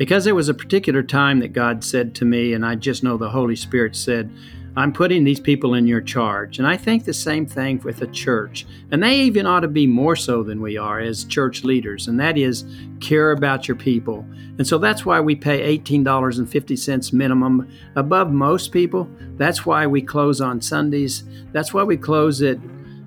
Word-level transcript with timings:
because 0.00 0.24
there 0.24 0.34
was 0.34 0.48
a 0.48 0.54
particular 0.54 1.02
time 1.02 1.40
that 1.40 1.52
God 1.52 1.84
said 1.84 2.14
to 2.14 2.24
me, 2.24 2.54
and 2.54 2.64
I 2.64 2.74
just 2.74 3.02
know 3.02 3.18
the 3.18 3.28
Holy 3.28 3.54
Spirit 3.54 3.94
said, 3.94 4.32
I'm 4.74 4.94
putting 4.94 5.24
these 5.24 5.40
people 5.40 5.74
in 5.74 5.86
your 5.86 6.00
charge. 6.00 6.58
And 6.58 6.66
I 6.66 6.78
think 6.78 7.04
the 7.04 7.12
same 7.12 7.44
thing 7.44 7.82
with 7.84 8.00
a 8.00 8.06
church. 8.06 8.64
And 8.90 9.02
they 9.02 9.20
even 9.20 9.44
ought 9.44 9.60
to 9.60 9.68
be 9.68 9.86
more 9.86 10.16
so 10.16 10.42
than 10.42 10.62
we 10.62 10.78
are 10.78 11.00
as 11.00 11.26
church 11.26 11.64
leaders, 11.64 12.08
and 12.08 12.18
that 12.18 12.38
is 12.38 12.64
care 13.00 13.32
about 13.32 13.68
your 13.68 13.76
people. 13.76 14.24
And 14.56 14.66
so 14.66 14.78
that's 14.78 15.04
why 15.04 15.20
we 15.20 15.36
pay 15.36 15.78
$18.50 15.78 17.12
minimum 17.12 17.70
above 17.94 18.30
most 18.30 18.72
people. 18.72 19.06
That's 19.36 19.66
why 19.66 19.86
we 19.86 20.00
close 20.00 20.40
on 20.40 20.62
Sundays. 20.62 21.24
That's 21.52 21.74
why 21.74 21.82
we 21.82 21.98
close 21.98 22.40
at 22.40 22.56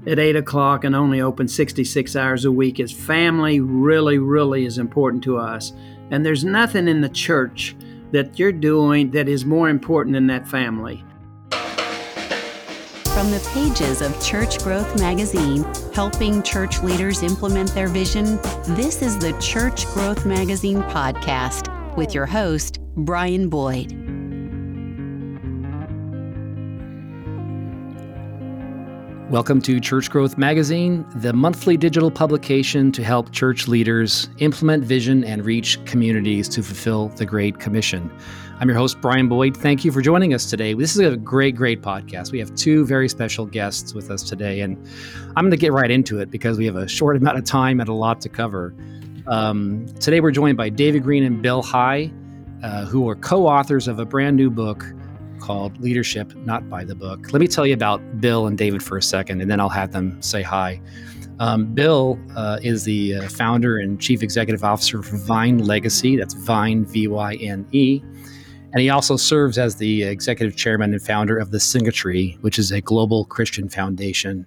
at 0.05 0.19
8 0.19 0.35
o'clock 0.35 0.83
and 0.83 0.95
only 0.95 1.21
open 1.21 1.47
66 1.47 2.15
hours 2.15 2.45
a 2.45 2.51
week 2.51 2.79
is 2.79 2.91
family 2.91 3.59
really, 3.59 4.17
really 4.17 4.65
is 4.65 4.77
important 4.77 5.23
to 5.23 5.37
us. 5.37 5.71
And 6.11 6.25
there's 6.25 6.43
nothing 6.43 6.87
in 6.87 7.01
the 7.01 7.09
church 7.09 7.75
that 8.11 8.37
you're 8.37 8.51
doing 8.51 9.11
that 9.11 9.27
is 9.27 9.45
more 9.45 9.69
important 9.69 10.13
than 10.13 10.27
that 10.27 10.47
family. 10.47 11.03
From 13.13 13.29
the 13.29 13.49
pages 13.53 14.01
of 14.01 14.19
Church 14.23 14.59
Growth 14.59 14.99
Magazine, 14.99 15.63
helping 15.93 16.41
church 16.41 16.81
leaders 16.81 17.21
implement 17.21 17.73
their 17.73 17.87
vision, 17.87 18.37
this 18.75 19.01
is 19.01 19.17
the 19.19 19.33
Church 19.39 19.85
Growth 19.87 20.25
Magazine 20.25 20.81
podcast 20.83 21.69
with 21.95 22.15
your 22.15 22.25
host, 22.25 22.79
Brian 22.95 23.49
Boyd. 23.49 24.12
Welcome 29.33 29.63
to 29.63 29.79
Church 29.79 30.11
Growth 30.11 30.37
Magazine, 30.37 31.07
the 31.15 31.33
monthly 31.33 31.75
digital 31.75 32.11
publication 32.11 32.91
to 32.91 33.03
help 33.03 33.31
church 33.31 33.67
leaders 33.67 34.29
implement 34.37 34.85
vision 34.85 35.23
and 35.23 35.43
reach 35.43 35.83
communities 35.85 36.47
to 36.49 36.61
fulfill 36.61 37.07
the 37.07 37.25
Great 37.25 37.57
Commission. 37.57 38.15
I'm 38.59 38.69
your 38.69 38.77
host, 38.77 39.01
Brian 39.01 39.27
Boyd. 39.27 39.57
Thank 39.57 39.83
you 39.83 39.91
for 39.91 40.03
joining 40.03 40.35
us 40.35 40.51
today. 40.51 40.75
This 40.75 40.95
is 40.95 40.99
a 40.99 41.17
great, 41.17 41.55
great 41.55 41.81
podcast. 41.81 42.31
We 42.31 42.37
have 42.37 42.53
two 42.53 42.85
very 42.85 43.09
special 43.09 43.47
guests 43.47 43.95
with 43.95 44.11
us 44.11 44.21
today, 44.21 44.61
and 44.61 44.77
I'm 45.35 45.45
going 45.45 45.49
to 45.49 45.57
get 45.57 45.73
right 45.73 45.89
into 45.89 46.19
it 46.19 46.29
because 46.29 46.59
we 46.59 46.67
have 46.67 46.75
a 46.75 46.87
short 46.87 47.17
amount 47.17 47.39
of 47.39 47.43
time 47.43 47.79
and 47.79 47.89
a 47.89 47.93
lot 47.93 48.21
to 48.21 48.29
cover. 48.29 48.75
Um, 49.25 49.87
today, 49.99 50.19
we're 50.19 50.29
joined 50.29 50.57
by 50.57 50.69
David 50.69 51.01
Green 51.01 51.23
and 51.23 51.41
Bill 51.41 51.63
High, 51.63 52.11
uh, 52.61 52.85
who 52.85 53.09
are 53.09 53.15
co 53.15 53.47
authors 53.47 53.87
of 53.87 53.97
a 53.97 54.05
brand 54.05 54.37
new 54.37 54.51
book 54.51 54.85
called 55.43 55.77
Leadership 55.81 56.33
Not 56.37 56.69
by 56.69 56.85
the 56.85 56.95
Book. 56.95 57.33
Let 57.33 57.41
me 57.41 57.47
tell 57.47 57.67
you 57.67 57.73
about 57.73 58.21
Bill 58.21 58.47
and 58.47 58.57
David 58.57 58.81
for 58.81 58.97
a 58.97 59.01
second, 59.01 59.41
and 59.41 59.51
then 59.51 59.59
I'll 59.59 59.67
have 59.67 59.91
them 59.91 60.19
say 60.21 60.41
hi. 60.41 60.81
Um, 61.39 61.73
Bill 61.73 62.17
uh, 62.37 62.59
is 62.61 62.85
the 62.85 63.15
uh, 63.15 63.27
founder 63.27 63.77
and 63.77 63.99
chief 63.99 64.23
executive 64.23 64.63
officer 64.63 65.03
for 65.03 65.17
Vyne 65.17 65.67
Legacy. 65.67 66.15
That's 66.15 66.33
Vyne, 66.33 66.85
V 66.85 67.09
Y 67.09 67.35
N 67.35 67.67
E. 67.73 68.01
And 68.71 68.81
he 68.81 68.89
also 68.89 69.17
serves 69.17 69.57
as 69.57 69.75
the 69.75 70.03
executive 70.03 70.55
chairman 70.55 70.93
and 70.93 71.01
founder 71.01 71.37
of 71.37 71.51
the 71.51 71.57
Signatry, 71.57 72.39
which 72.41 72.57
is 72.57 72.71
a 72.71 72.79
global 72.79 73.25
Christian 73.25 73.67
foundation. 73.67 74.45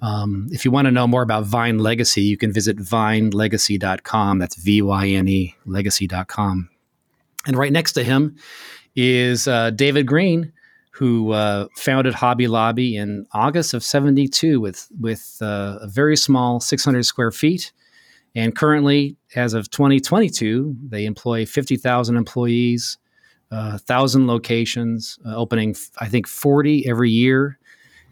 Um, 0.00 0.48
if 0.50 0.64
you 0.64 0.70
want 0.70 0.86
to 0.86 0.90
know 0.90 1.06
more 1.06 1.22
about 1.22 1.44
Vyne 1.44 1.78
Legacy, 1.78 2.22
you 2.22 2.38
can 2.38 2.52
visit 2.52 2.78
vynelegacy.com. 2.78 4.38
That's 4.38 4.56
V 4.56 4.80
Y 4.80 5.08
N 5.08 5.28
E 5.28 5.54
legacy.com. 5.66 6.70
And 7.46 7.56
right 7.56 7.72
next 7.72 7.92
to 7.94 8.04
him 8.04 8.36
is 8.94 9.48
uh, 9.48 9.70
David 9.70 10.06
Green, 10.06 10.52
who 10.92 11.32
uh, 11.32 11.68
founded 11.76 12.14
Hobby 12.14 12.46
Lobby 12.46 12.96
in 12.96 13.26
August 13.32 13.72
of 13.74 13.82
72 13.82 14.60
with, 14.60 14.88
with 15.00 15.38
uh, 15.40 15.78
a 15.80 15.88
very 15.88 16.16
small 16.16 16.60
600 16.60 17.04
square 17.04 17.30
feet. 17.30 17.72
And 18.34 18.54
currently, 18.54 19.16
as 19.34 19.54
of 19.54 19.70
2022, 19.70 20.76
they 20.88 21.04
employ 21.06 21.46
50,000 21.46 22.16
employees, 22.16 22.98
uh, 23.50 23.70
1,000 23.72 24.26
locations, 24.26 25.18
uh, 25.26 25.34
opening, 25.34 25.74
I 25.98 26.08
think, 26.08 26.26
40 26.26 26.88
every 26.88 27.10
year. 27.10 27.58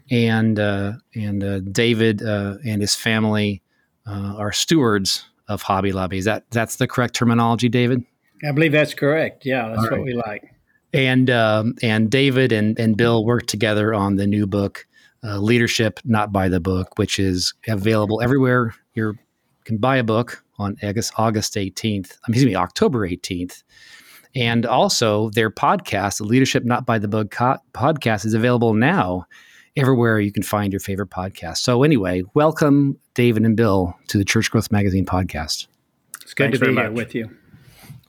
And, 0.09 0.59
uh, 0.59 0.93
and 1.15 1.43
uh, 1.43 1.59
David 1.59 2.21
and 2.21 2.81
his 2.81 2.95
family 2.95 3.61
are 4.05 4.51
stewards 4.51 5.25
of 5.47 5.61
Hobby 5.61 5.91
Lobby. 5.91 6.17
Is 6.17 6.25
that 6.25 6.43
that's 6.51 6.75
the 6.75 6.87
correct 6.87 7.13
terminology, 7.13 7.69
David? 7.69 8.03
I 8.43 8.51
believe 8.51 8.71
that's 8.71 8.93
correct. 8.93 9.45
Yeah, 9.45 9.69
that's 9.69 9.83
right. 9.83 9.91
what 9.91 10.03
we 10.03 10.13
like 10.13 10.50
and 10.93 11.29
um, 11.29 11.75
and 11.81 12.09
David 12.09 12.51
and 12.51 12.79
and 12.79 12.97
Bill 12.97 13.25
worked 13.25 13.49
together 13.49 13.93
on 13.93 14.15
the 14.15 14.27
new 14.27 14.45
book, 14.45 14.85
uh, 15.23 15.37
Leadership 15.37 15.99
Not 16.05 16.31
by 16.31 16.49
the 16.49 16.59
Book, 16.59 16.97
which 16.97 17.19
is 17.19 17.53
available 17.67 18.21
everywhere. 18.21 18.73
you 18.93 19.15
can 19.65 19.77
buy 19.77 19.97
a 19.97 20.03
book 20.03 20.43
on 20.57 20.77
August 20.83 21.13
August 21.17 21.57
eighteenth. 21.57 22.17
Excuse 22.27 22.45
me, 22.45 22.55
October 22.55 23.05
eighteenth. 23.05 23.63
And 24.33 24.65
also, 24.65 25.29
their 25.31 25.49
podcast, 25.51 26.19
the 26.19 26.23
Leadership 26.23 26.63
Not 26.63 26.85
by 26.85 26.99
the 26.99 27.09
Book 27.09 27.31
co- 27.31 27.57
podcast, 27.73 28.25
is 28.25 28.33
available 28.33 28.73
now 28.73 29.25
everywhere 29.75 30.19
you 30.19 30.31
can 30.31 30.43
find 30.43 30.71
your 30.71 30.79
favorite 30.79 31.09
podcast. 31.09 31.57
So, 31.57 31.83
anyway, 31.83 32.23
welcome, 32.33 32.97
David 33.13 33.43
and 33.43 33.57
Bill, 33.57 33.93
to 34.07 34.17
the 34.17 34.23
Church 34.23 34.49
Growth 34.49 34.71
Magazine 34.71 35.05
podcast. 35.05 35.67
It's 36.21 36.33
good 36.33 36.45
Thanks 36.51 36.59
to 36.59 36.65
be 36.67 36.73
here 36.73 36.91
with 36.91 37.13
you. 37.13 37.29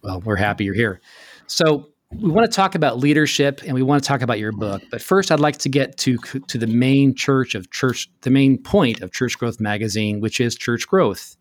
Well, 0.03 0.21
we're 0.21 0.37
happy 0.37 0.65
you're 0.65 0.75
here. 0.75 1.01
So, 1.49 1.92
we 2.15 2.31
want 2.31 2.51
to 2.51 2.55
talk 2.55 2.75
about 2.75 2.99
leadership 2.99 3.63
and 3.65 3.75
we 3.75 3.83
want 3.83 4.03
to 4.03 4.07
talk 4.07 4.23
about 4.23 4.39
your 4.39 4.53
book. 4.53 4.83
But 4.91 5.03
first, 5.03 5.31
I'd 5.31 5.41
like 5.41 5.59
to 5.59 5.69
get 5.69 5.97
to 5.99 6.19
to 6.19 6.59
the 6.59 6.67
main 6.67 7.15
church 7.15 7.55
of 7.55 7.71
church, 7.71 8.09
the 8.23 8.31
main 8.31 8.59
point 8.59 9.01
of 9.01 9.13
Church 9.13 9.39
Growth 9.39 9.61
Magazine, 9.61 10.21
which 10.21 10.41
is 10.41 10.55
church 10.55 10.87
growth. 10.87 11.37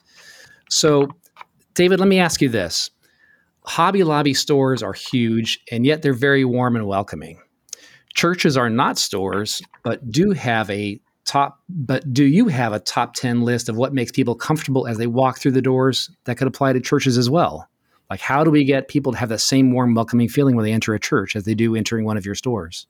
So, 0.70 1.08
David, 1.74 2.00
let 2.00 2.08
me 2.08 2.20
ask 2.20 2.42
you 2.42 2.50
this: 2.50 2.90
Hobby 3.66 4.04
Lobby 4.04 4.34
stores 4.34 4.82
are 4.82 4.94
huge, 4.94 5.60
and 5.72 5.86
yet 5.86 6.02
they're 6.02 6.14
very 6.14 6.46
warm 6.46 6.76
and 6.76 6.88
welcoming. 6.88 7.40
Churches 8.14 8.58
are 8.58 8.70
not 8.70 8.98
stores, 8.98 9.62
but 9.84 10.10
do 10.12 10.32
have 10.32 10.70
a 10.70 11.00
top. 11.26 11.60
But 11.70 12.14
do 12.14 12.24
you 12.24 12.48
have 12.48 12.74
a 12.74 12.80
top 12.80 13.14
ten 13.14 13.42
list 13.42 13.70
of 13.70 13.78
what 13.78 13.94
makes 13.94 14.12
people 14.12 14.36
comfortable 14.36 14.88
as 14.88 14.98
they 14.98 15.08
walk 15.08 15.40
through 15.40 15.52
the 15.52 15.62
doors 15.62 16.10
that 16.26 16.38
could 16.38 16.48
apply 16.48 16.74
to 16.74 16.80
churches 16.80 17.18
as 17.18 17.30
well? 17.30 17.68
Like, 18.12 18.20
how 18.20 18.44
do 18.44 18.52
we 18.52 18.66
get 18.66 18.90
people 18.90 19.14
to 19.14 19.18
have 19.20 19.30
that 19.30 19.40
same 19.40 19.72
warm, 19.72 19.96
welcoming 19.96 20.28
feeling 20.28 20.58
when 20.58 20.66
they 20.66 20.74
enter 20.74 20.94
a 20.94 21.00
church 21.00 21.34
as 21.34 21.46
they 21.46 21.56
do 21.56 21.78
entering 21.78 22.04
one 22.04 22.18
of 22.18 22.26
your 22.26 22.36
stores? 22.36 22.86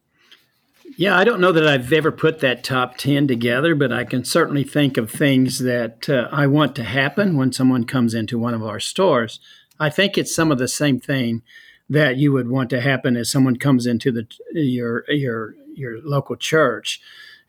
Yeah, 0.97 1.15
I 1.15 1.23
don't 1.23 1.39
know 1.39 1.51
that 1.51 1.67
I've 1.67 1.93
ever 1.93 2.11
put 2.11 2.39
that 2.39 2.63
top 2.63 2.97
10 2.97 3.27
together, 3.27 3.75
but 3.75 3.91
I 3.93 4.03
can 4.03 4.25
certainly 4.25 4.63
think 4.63 4.97
of 4.97 5.11
things 5.11 5.59
that 5.59 6.09
uh, 6.09 6.27
I 6.31 6.47
want 6.47 6.75
to 6.77 6.83
happen 6.83 7.37
when 7.37 7.53
someone 7.53 7.83
comes 7.83 8.15
into 8.15 8.39
one 8.39 8.55
of 8.55 8.63
our 8.63 8.79
stores. 8.79 9.39
I 9.79 9.91
think 9.91 10.17
it's 10.17 10.33
some 10.33 10.51
of 10.51 10.57
the 10.57 10.67
same 10.67 10.99
thing 10.99 11.43
that 11.87 12.17
you 12.17 12.31
would 12.31 12.49
want 12.49 12.71
to 12.71 12.81
happen 12.81 13.15
as 13.15 13.29
someone 13.29 13.57
comes 13.57 13.85
into 13.85 14.11
the 14.11 14.25
your 14.53 15.05
your 15.07 15.53
your 15.75 16.01
local 16.01 16.35
church. 16.35 16.99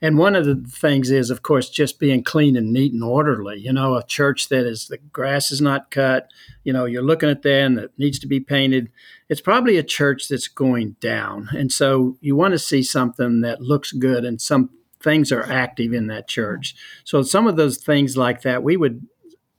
And 0.03 0.19
one 0.19 0.35
of 0.35 0.45
the 0.45 0.57
things 0.57 1.11
is, 1.11 1.31
of 1.31 1.43
course, 1.43 1.71
just 1.71 2.01
being 2.01 2.25
clean 2.25 2.57
and 2.57 2.73
neat 2.73 2.93
and 2.93 3.05
orderly. 3.05 3.61
You 3.61 3.73
know, 3.73 3.95
a 3.95 4.03
church 4.03 4.49
that 4.49 4.67
is 4.67 4.89
the 4.89 4.99
grass 4.99 5.53
is 5.53 5.61
not 5.61 5.93
cut. 5.93 6.29
You 6.65 6.73
know, 6.73 6.85
you're 6.85 7.05
looking 7.05 7.31
at 7.31 7.43
that 7.43 7.63
and 7.63 7.79
it 7.79 7.93
needs 7.97 8.19
to 8.19 8.27
be 8.27 8.41
painted. 8.41 8.91
It's 9.29 9.41
probably 9.41 9.77
a 9.79 9.85
church 9.85 10.27
that's 10.29 10.49
going 10.49 10.97
down, 11.01 11.49
and 11.53 11.73
so 11.73 12.19
you 12.21 12.37
want 12.37 12.53
to 12.53 12.59
see 12.59 12.83
something 12.83 13.41
that 13.41 13.63
looks 13.63 13.93
good 13.93 14.25
and 14.27 14.39
some 14.41 14.71
things 15.01 15.33
are 15.33 15.51
active 15.51 15.93
in 15.93 16.09
that 16.09 16.29
church. 16.29 16.75
So 17.05 17.23
some 17.23 17.47
of 17.47 17.57
those 17.57 17.79
things 17.79 18.17
like 18.17 18.43
that, 18.43 18.63
we 18.63 18.77
would 18.77 19.07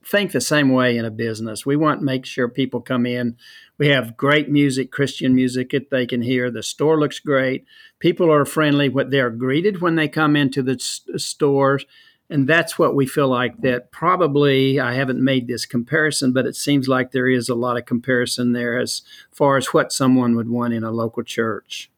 think 0.04 0.32
the 0.32 0.40
same 0.40 0.68
way 0.70 0.96
in 0.96 1.04
a 1.04 1.10
business. 1.10 1.64
We 1.64 1.76
want 1.76 2.00
to 2.00 2.04
make 2.04 2.26
sure 2.26 2.48
people 2.48 2.80
come 2.80 3.06
in. 3.06 3.36
We 3.76 3.88
have 3.88 4.16
great 4.16 4.48
music, 4.48 4.92
Christian 4.92 5.34
music 5.34 5.70
that 5.70 5.90
they 5.90 6.06
can 6.06 6.22
hear. 6.22 6.50
The 6.50 6.62
store 6.62 6.98
looks 6.98 7.18
great. 7.18 7.64
People 7.98 8.32
are 8.32 8.44
friendly. 8.44 8.88
What 8.88 9.10
they're 9.10 9.30
greeted 9.30 9.80
when 9.80 9.96
they 9.96 10.08
come 10.08 10.36
into 10.36 10.62
the 10.62 10.78
stores, 10.78 11.84
and 12.30 12.48
that's 12.48 12.78
what 12.78 12.94
we 12.94 13.04
feel 13.06 13.28
like. 13.28 13.60
That 13.62 13.90
probably 13.90 14.78
I 14.78 14.94
haven't 14.94 15.22
made 15.22 15.48
this 15.48 15.66
comparison, 15.66 16.32
but 16.32 16.46
it 16.46 16.54
seems 16.54 16.86
like 16.86 17.10
there 17.10 17.28
is 17.28 17.48
a 17.48 17.54
lot 17.56 17.76
of 17.76 17.84
comparison 17.84 18.52
there 18.52 18.78
as 18.78 19.02
far 19.32 19.56
as 19.56 19.66
what 19.68 19.92
someone 19.92 20.36
would 20.36 20.48
want 20.48 20.74
in 20.74 20.84
a 20.84 20.92
local 20.92 21.24
church. 21.24 21.90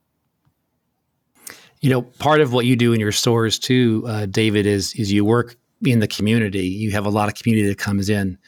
You 1.82 1.90
know, 1.90 2.02
part 2.02 2.40
of 2.40 2.54
what 2.54 2.64
you 2.64 2.74
do 2.74 2.94
in 2.94 3.00
your 3.00 3.12
stores 3.12 3.58
too, 3.58 4.02
uh, 4.06 4.24
David, 4.24 4.66
is 4.66 4.94
is 4.94 5.12
you 5.12 5.26
work 5.26 5.56
in 5.84 6.00
the 6.00 6.08
community. 6.08 6.66
You 6.66 6.92
have 6.92 7.04
a 7.04 7.10
lot 7.10 7.28
of 7.28 7.34
community 7.34 7.68
that 7.68 7.78
comes 7.78 8.08
in. 8.08 8.38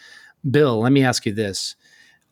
Bill, 0.51 0.81
let 0.81 0.93
me 0.93 1.05
ask 1.05 1.27
you 1.27 1.33
this. 1.33 1.77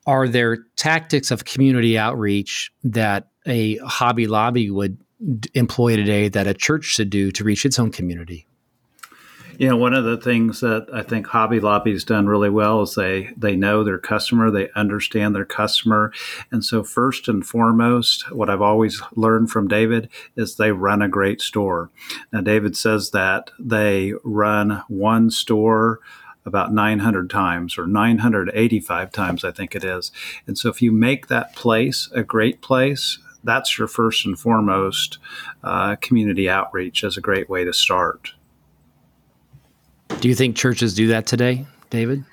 Are 0.06 0.28
there 0.28 0.58
tactics 0.76 1.30
of 1.30 1.44
community 1.44 1.98
outreach 1.98 2.72
that 2.84 3.28
a 3.46 3.76
Hobby 3.78 4.26
Lobby 4.26 4.70
would 4.70 4.98
employ 5.54 5.96
today 5.96 6.28
that 6.28 6.46
a 6.46 6.54
church 6.54 6.84
should 6.84 7.10
do 7.10 7.30
to 7.32 7.44
reach 7.44 7.64
its 7.64 7.78
own 7.78 7.90
community? 7.90 8.46
You 9.58 9.68
know, 9.68 9.76
one 9.78 9.94
of 9.94 10.04
the 10.04 10.18
things 10.18 10.60
that 10.60 10.86
I 10.92 11.02
think 11.02 11.26
Hobby 11.26 11.60
Lobby's 11.60 12.04
done 12.04 12.26
really 12.26 12.50
well 12.50 12.82
is 12.82 12.94
they 12.94 13.30
they 13.38 13.56
know 13.56 13.84
their 13.84 13.98
customer, 13.98 14.50
they 14.50 14.68
understand 14.76 15.34
their 15.34 15.46
customer, 15.46 16.12
and 16.52 16.62
so 16.62 16.84
first 16.84 17.26
and 17.26 17.44
foremost, 17.44 18.30
what 18.30 18.50
I've 18.50 18.60
always 18.60 19.00
learned 19.14 19.50
from 19.50 19.66
David 19.66 20.10
is 20.36 20.56
they 20.56 20.72
run 20.72 21.00
a 21.00 21.08
great 21.08 21.40
store. 21.40 21.90
Now, 22.32 22.42
David 22.42 22.76
says 22.76 23.12
that 23.12 23.50
they 23.58 24.12
run 24.22 24.82
one 24.88 25.30
store 25.30 26.00
about 26.46 26.72
900 26.72 27.28
times 27.28 27.76
or 27.76 27.86
985 27.86 29.12
times, 29.12 29.44
I 29.44 29.50
think 29.50 29.74
it 29.74 29.84
is. 29.84 30.12
And 30.46 30.56
so 30.56 30.68
if 30.68 30.80
you 30.80 30.92
make 30.92 31.26
that 31.26 31.54
place 31.54 32.08
a 32.14 32.22
great 32.22 32.62
place, 32.62 33.18
that's 33.44 33.78
your 33.78 33.88
first 33.88 34.24
and 34.24 34.38
foremost 34.38 35.18
uh, 35.62 35.96
community 35.96 36.48
outreach 36.48 37.04
as 37.04 37.16
a 37.16 37.20
great 37.20 37.50
way 37.50 37.64
to 37.64 37.72
start. 37.72 38.32
Do 40.20 40.28
you 40.28 40.34
think 40.34 40.56
churches 40.56 40.94
do 40.94 41.08
that 41.08 41.26
today, 41.26 41.66
David? 41.90 42.24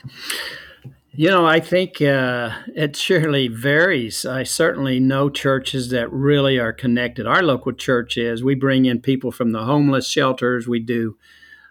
You 1.15 1.29
know, 1.29 1.45
I 1.45 1.59
think 1.59 2.01
uh, 2.01 2.51
it 2.75 2.95
surely 2.95 3.47
varies. 3.47 4.25
I 4.25 4.43
certainly 4.43 4.99
know 4.99 5.29
churches 5.29 5.89
that 5.91 6.11
really 6.11 6.57
are 6.57 6.73
connected. 6.73 7.27
Our 7.27 7.43
local 7.43 7.71
church 7.71 8.17
is. 8.17 8.43
We 8.43 8.55
bring 8.55 8.85
in 8.85 8.99
people 8.99 9.31
from 9.31 9.51
the 9.51 9.65
homeless 9.65 10.07
shelters. 10.07 10.67
We 10.67 10.79
do 10.79 11.17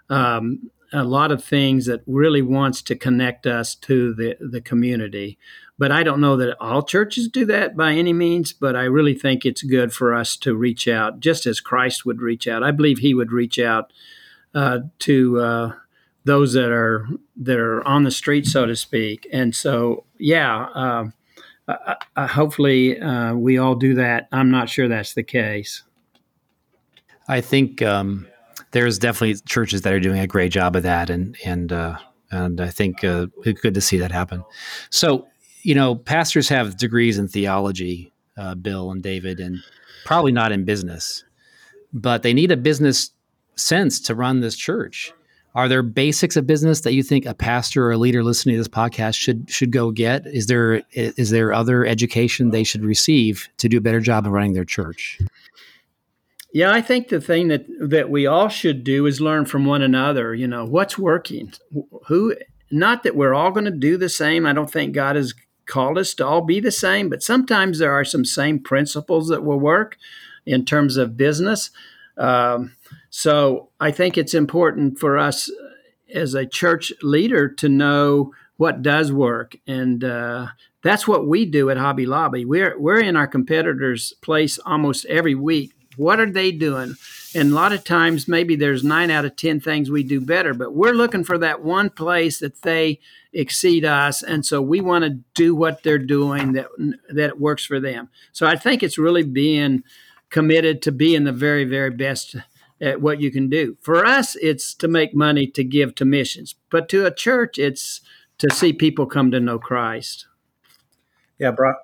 um, 0.08 0.70
a 0.92 1.04
lot 1.04 1.32
of 1.32 1.44
things 1.44 1.86
that 1.86 2.02
really 2.06 2.42
wants 2.42 2.82
to 2.82 2.94
connect 2.94 3.46
us 3.46 3.74
to 3.74 4.14
the, 4.14 4.36
the 4.40 4.60
community. 4.60 5.38
But 5.78 5.90
I 5.90 6.02
don't 6.02 6.20
know 6.20 6.36
that 6.36 6.56
all 6.60 6.82
churches 6.82 7.28
do 7.28 7.44
that 7.46 7.76
by 7.76 7.92
any 7.92 8.12
means, 8.12 8.52
but 8.52 8.76
I 8.76 8.84
really 8.84 9.14
think 9.14 9.44
it's 9.44 9.62
good 9.62 9.92
for 9.92 10.14
us 10.14 10.36
to 10.38 10.54
reach 10.54 10.86
out, 10.86 11.20
just 11.20 11.46
as 11.46 11.60
Christ 11.60 12.04
would 12.04 12.20
reach 12.20 12.46
out. 12.46 12.62
I 12.62 12.70
believe 12.70 12.98
he 12.98 13.14
would 13.14 13.32
reach 13.32 13.58
out 13.58 13.92
uh, 14.54 14.80
to 15.00 15.40
uh, 15.40 15.72
those 16.24 16.52
that 16.52 16.70
are 16.70 17.08
that 17.36 17.58
are 17.58 17.82
on 17.86 18.04
the 18.04 18.10
street, 18.10 18.46
so 18.46 18.66
to 18.66 18.76
speak. 18.76 19.26
And 19.32 19.56
so, 19.56 20.04
yeah, 20.18 21.10
uh, 21.66 22.26
hopefully 22.26 22.98
we 23.34 23.58
all 23.58 23.74
do 23.74 23.94
that. 23.94 24.28
I'm 24.30 24.50
not 24.50 24.68
sure 24.68 24.88
that's 24.88 25.14
the 25.14 25.22
case. 25.22 25.82
I 27.28 27.40
think 27.40 27.80
um, 27.82 28.26
there's 28.72 28.98
definitely 28.98 29.36
churches 29.46 29.82
that 29.82 29.92
are 29.92 30.00
doing 30.00 30.18
a 30.18 30.26
great 30.26 30.52
job 30.52 30.76
of 30.76 30.82
that, 30.82 31.08
and 31.08 31.36
and 31.44 31.72
uh, 31.72 31.96
and 32.30 32.60
I 32.60 32.70
think 32.70 33.04
uh, 33.04 33.26
it's 33.44 33.60
good 33.60 33.74
to 33.74 33.80
see 33.80 33.98
that 33.98 34.10
happen. 34.10 34.44
So, 34.90 35.28
you 35.62 35.74
know, 35.74 35.94
pastors 35.94 36.48
have 36.48 36.76
degrees 36.76 37.18
in 37.18 37.28
theology, 37.28 38.12
uh, 38.36 38.54
Bill 38.54 38.90
and 38.90 39.02
David, 39.02 39.38
and 39.38 39.58
probably 40.04 40.32
not 40.32 40.50
in 40.50 40.64
business, 40.64 41.24
but 41.92 42.22
they 42.22 42.32
need 42.32 42.50
a 42.50 42.56
business 42.56 43.10
sense 43.56 44.00
to 44.00 44.14
run 44.14 44.40
this 44.40 44.56
church. 44.56 45.12
Are 45.54 45.68
there 45.68 45.82
basics 45.82 46.36
of 46.36 46.46
business 46.46 46.80
that 46.80 46.94
you 46.94 47.02
think 47.02 47.26
a 47.26 47.34
pastor 47.34 47.86
or 47.86 47.92
a 47.92 47.98
leader 47.98 48.24
listening 48.24 48.54
to 48.54 48.60
this 48.60 48.68
podcast 48.68 49.16
should 49.16 49.50
should 49.50 49.70
go 49.70 49.90
get? 49.90 50.26
Is 50.26 50.46
there 50.46 50.82
is 50.92 51.28
there 51.28 51.52
other 51.52 51.84
education 51.84 52.50
they 52.50 52.64
should 52.64 52.84
receive 52.84 53.48
to 53.58 53.68
do 53.68 53.76
a 53.76 53.82
better 53.82 54.00
job 54.00 54.26
of 54.26 54.32
running 54.32 54.54
their 54.54 54.64
church? 54.64 55.20
Yeah, 56.52 56.70
I 56.70 56.82
think 56.82 57.08
the 57.08 57.20
thing 57.20 57.48
that 57.48 57.64
that 57.80 58.10
we 58.10 58.26
all 58.26 58.48
should 58.48 58.84
do 58.84 59.06
is 59.06 59.20
learn 59.20 59.46
from 59.46 59.64
one 59.64 59.82
another. 59.82 60.34
You 60.34 60.46
know, 60.46 60.64
what's 60.64 60.98
working? 60.98 61.52
Who? 62.08 62.36
Not 62.70 63.02
that 63.02 63.16
we're 63.16 63.34
all 63.34 63.50
going 63.50 63.64
to 63.64 63.70
do 63.70 63.96
the 63.96 64.08
same. 64.08 64.46
I 64.46 64.52
don't 64.52 64.70
think 64.70 64.94
God 64.94 65.16
has 65.16 65.34
called 65.66 65.98
us 65.98 66.14
to 66.14 66.26
all 66.26 66.42
be 66.42 66.60
the 66.60 66.70
same, 66.70 67.08
but 67.08 67.22
sometimes 67.22 67.78
there 67.78 67.92
are 67.92 68.04
some 68.04 68.24
same 68.24 68.58
principles 68.58 69.28
that 69.28 69.44
will 69.44 69.60
work 69.60 69.96
in 70.44 70.64
terms 70.64 70.96
of 70.96 71.16
business. 71.16 71.70
Um, 72.16 72.76
so 73.10 73.68
I 73.80 73.90
think 73.90 74.18
it's 74.18 74.34
important 74.34 74.98
for 74.98 75.18
us 75.18 75.50
as 76.12 76.34
a 76.34 76.46
church 76.46 76.92
leader 77.02 77.48
to 77.48 77.68
know 77.68 78.32
what 78.56 78.82
does 78.82 79.10
work, 79.10 79.56
and 79.66 80.04
uh, 80.04 80.48
that's 80.82 81.08
what 81.08 81.26
we 81.26 81.46
do 81.46 81.70
at 81.70 81.78
Hobby 81.78 82.06
Lobby. 82.06 82.44
We're 82.44 82.78
we're 82.78 83.00
in 83.00 83.16
our 83.16 83.26
competitors' 83.26 84.12
place 84.20 84.58
almost 84.58 85.06
every 85.06 85.34
week. 85.34 85.72
What 85.96 86.20
are 86.20 86.30
they 86.30 86.52
doing? 86.52 86.94
And 87.34 87.52
a 87.52 87.54
lot 87.54 87.72
of 87.72 87.84
times, 87.84 88.28
maybe 88.28 88.56
there's 88.56 88.84
nine 88.84 89.10
out 89.10 89.24
of 89.24 89.36
ten 89.36 89.60
things 89.60 89.90
we 89.90 90.02
do 90.02 90.20
better, 90.20 90.52
but 90.54 90.74
we're 90.74 90.92
looking 90.92 91.24
for 91.24 91.38
that 91.38 91.62
one 91.62 91.90
place 91.90 92.38
that 92.40 92.62
they 92.62 93.00
exceed 93.32 93.84
us, 93.84 94.22
and 94.22 94.44
so 94.44 94.60
we 94.60 94.80
want 94.80 95.04
to 95.04 95.18
do 95.34 95.54
what 95.54 95.82
they're 95.82 95.98
doing 95.98 96.52
that 96.52 96.66
that 97.08 97.40
works 97.40 97.64
for 97.64 97.80
them. 97.80 98.10
So 98.32 98.46
I 98.46 98.56
think 98.56 98.82
it's 98.82 98.98
really 98.98 99.22
being 99.22 99.82
committed 100.28 100.82
to 100.82 100.92
being 100.92 101.24
the 101.24 101.32
very, 101.32 101.64
very 101.64 101.90
best 101.90 102.36
at 102.80 103.00
what 103.00 103.20
you 103.20 103.30
can 103.30 103.48
do. 103.48 103.76
For 103.80 104.04
us, 104.04 104.36
it's 104.36 104.74
to 104.74 104.88
make 104.88 105.14
money 105.14 105.46
to 105.46 105.64
give 105.64 105.94
to 105.96 106.04
missions, 106.04 106.54
but 106.70 106.88
to 106.90 107.06
a 107.06 107.14
church, 107.14 107.58
it's 107.58 108.00
to 108.38 108.50
see 108.50 108.72
people 108.72 109.06
come 109.06 109.30
to 109.30 109.40
know 109.40 109.58
Christ. 109.58 110.26
Yeah, 111.38 111.52
Brock. 111.52 111.76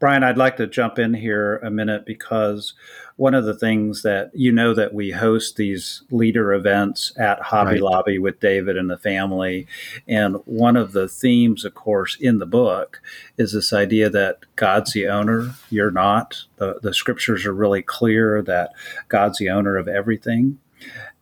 Brian, 0.00 0.24
I'd 0.24 0.38
like 0.38 0.56
to 0.56 0.66
jump 0.66 0.98
in 0.98 1.12
here 1.12 1.58
a 1.58 1.70
minute 1.70 2.06
because 2.06 2.72
one 3.16 3.34
of 3.34 3.44
the 3.44 3.54
things 3.54 4.00
that 4.00 4.30
you 4.32 4.50
know 4.50 4.72
that 4.72 4.94
we 4.94 5.10
host 5.10 5.56
these 5.56 6.02
leader 6.10 6.54
events 6.54 7.12
at 7.18 7.38
Hobby 7.38 7.72
right. 7.72 7.82
Lobby 7.82 8.18
with 8.18 8.40
David 8.40 8.78
and 8.78 8.88
the 8.88 8.96
family. 8.96 9.66
And 10.08 10.36
one 10.46 10.74
of 10.74 10.92
the 10.92 11.06
themes, 11.06 11.66
of 11.66 11.74
course, 11.74 12.16
in 12.18 12.38
the 12.38 12.46
book 12.46 13.02
is 13.36 13.52
this 13.52 13.74
idea 13.74 14.08
that 14.08 14.38
God's 14.56 14.94
the 14.94 15.06
owner, 15.06 15.54
you're 15.68 15.90
not. 15.90 16.44
The, 16.56 16.80
the 16.82 16.94
scriptures 16.94 17.44
are 17.44 17.52
really 17.52 17.82
clear 17.82 18.40
that 18.40 18.72
God's 19.08 19.36
the 19.36 19.50
owner 19.50 19.76
of 19.76 19.86
everything. 19.86 20.58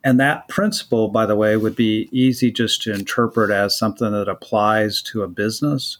And 0.04 0.20
that 0.20 0.46
principle, 0.46 1.08
by 1.08 1.26
the 1.26 1.34
way, 1.34 1.56
would 1.56 1.74
be 1.74 2.08
easy 2.12 2.52
just 2.52 2.82
to 2.82 2.94
interpret 2.94 3.50
as 3.50 3.76
something 3.76 4.12
that 4.12 4.28
applies 4.28 5.02
to 5.02 5.22
a 5.22 5.28
business 5.28 5.98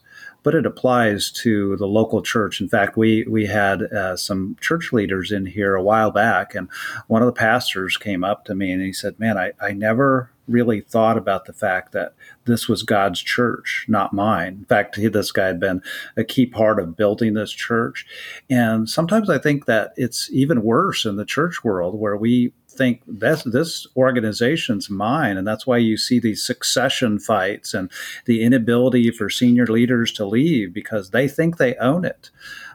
but 0.48 0.54
it 0.54 0.64
applies 0.64 1.30
to 1.30 1.76
the 1.76 1.86
local 1.86 2.22
church. 2.22 2.58
In 2.58 2.70
fact, 2.70 2.96
we 2.96 3.22
we 3.24 3.44
had 3.44 3.82
uh, 3.82 4.16
some 4.16 4.56
church 4.62 4.94
leaders 4.94 5.30
in 5.30 5.44
here 5.44 5.74
a 5.74 5.82
while 5.82 6.10
back, 6.10 6.54
and 6.54 6.70
one 7.06 7.20
of 7.20 7.26
the 7.26 7.38
pastors 7.38 7.98
came 7.98 8.24
up 8.24 8.46
to 8.46 8.54
me 8.54 8.72
and 8.72 8.80
he 8.80 8.94
said, 8.94 9.20
"Man, 9.20 9.36
I, 9.36 9.52
I 9.60 9.72
never 9.72 10.30
really 10.46 10.80
thought 10.80 11.18
about 11.18 11.44
the 11.44 11.52
fact 11.52 11.92
that 11.92 12.14
this 12.46 12.66
was 12.66 12.82
God's 12.82 13.20
church, 13.20 13.84
not 13.88 14.14
mine. 14.14 14.54
In 14.60 14.64
fact, 14.64 14.96
he, 14.96 15.08
this 15.08 15.32
guy 15.32 15.48
had 15.48 15.60
been 15.60 15.82
a 16.16 16.24
key 16.24 16.46
part 16.46 16.80
of 16.80 16.96
building 16.96 17.34
this 17.34 17.52
church. 17.52 18.06
And 18.48 18.88
sometimes 18.88 19.28
I 19.28 19.36
think 19.36 19.66
that 19.66 19.92
it's 19.98 20.30
even 20.32 20.62
worse 20.62 21.04
in 21.04 21.16
the 21.16 21.26
church 21.26 21.62
world 21.62 22.00
where 22.00 22.16
we 22.16 22.54
think 22.78 23.02
this 23.06 23.42
this 23.42 23.86
organization's 23.96 24.88
mine, 24.88 25.36
and 25.36 25.46
that's 25.46 25.66
why 25.66 25.78
you 25.78 25.96
see 25.96 26.18
these 26.18 26.42
succession 26.44 27.18
fights 27.18 27.74
and 27.74 27.90
the 28.24 28.42
inability 28.42 29.10
for 29.10 29.28
senior 29.28 29.66
leaders 29.66 30.12
to 30.12 30.24
leave 30.24 30.72
because 30.72 31.10
they 31.10 31.28
think 31.28 31.56
they 31.56 31.74
own 31.76 32.04
it. 32.04 32.30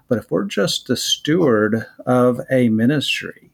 But 0.07 0.17
if 0.19 0.29
we're 0.29 0.45
just 0.45 0.87
the 0.87 0.97
steward 0.97 1.87
of 2.05 2.41
a 2.51 2.69
ministry, 2.69 3.51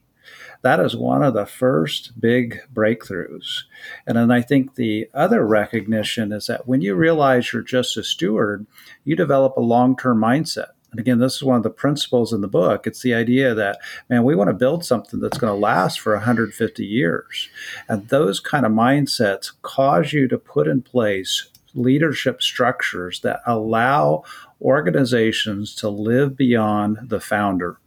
that 0.62 0.80
is 0.80 0.94
one 0.96 1.22
of 1.22 1.34
the 1.34 1.46
first 1.46 2.20
big 2.20 2.60
breakthroughs. 2.72 3.62
And 4.06 4.18
then 4.18 4.30
I 4.30 4.42
think 4.42 4.74
the 4.74 5.08
other 5.14 5.46
recognition 5.46 6.32
is 6.32 6.46
that 6.48 6.68
when 6.68 6.82
you 6.82 6.94
realize 6.94 7.52
you're 7.52 7.62
just 7.62 7.96
a 7.96 8.04
steward, 8.04 8.66
you 9.04 9.16
develop 9.16 9.56
a 9.56 9.60
long 9.60 9.96
term 9.96 10.20
mindset. 10.20 10.72
And 10.90 11.00
again, 11.00 11.18
this 11.18 11.36
is 11.36 11.44
one 11.44 11.56
of 11.56 11.62
the 11.62 11.70
principles 11.70 12.32
in 12.32 12.40
the 12.40 12.48
book. 12.48 12.86
It's 12.86 13.02
the 13.02 13.14
idea 13.14 13.54
that, 13.54 13.78
man, 14.08 14.24
we 14.24 14.34
want 14.34 14.48
to 14.48 14.54
build 14.54 14.84
something 14.84 15.20
that's 15.20 15.38
going 15.38 15.52
to 15.52 15.58
last 15.58 16.00
for 16.00 16.14
150 16.14 16.84
years. 16.84 17.48
And 17.88 18.08
those 18.08 18.40
kind 18.40 18.66
of 18.66 18.72
mindsets 18.72 19.52
cause 19.62 20.12
you 20.12 20.26
to 20.28 20.38
put 20.38 20.66
in 20.66 20.82
place 20.82 21.48
leadership 21.74 22.42
structures 22.42 23.20
that 23.20 23.40
allow 23.46 24.24
organizations 24.60 25.74
to 25.76 25.88
live 25.88 26.36
beyond 26.36 26.98
the 27.02 27.20
founder. 27.20 27.78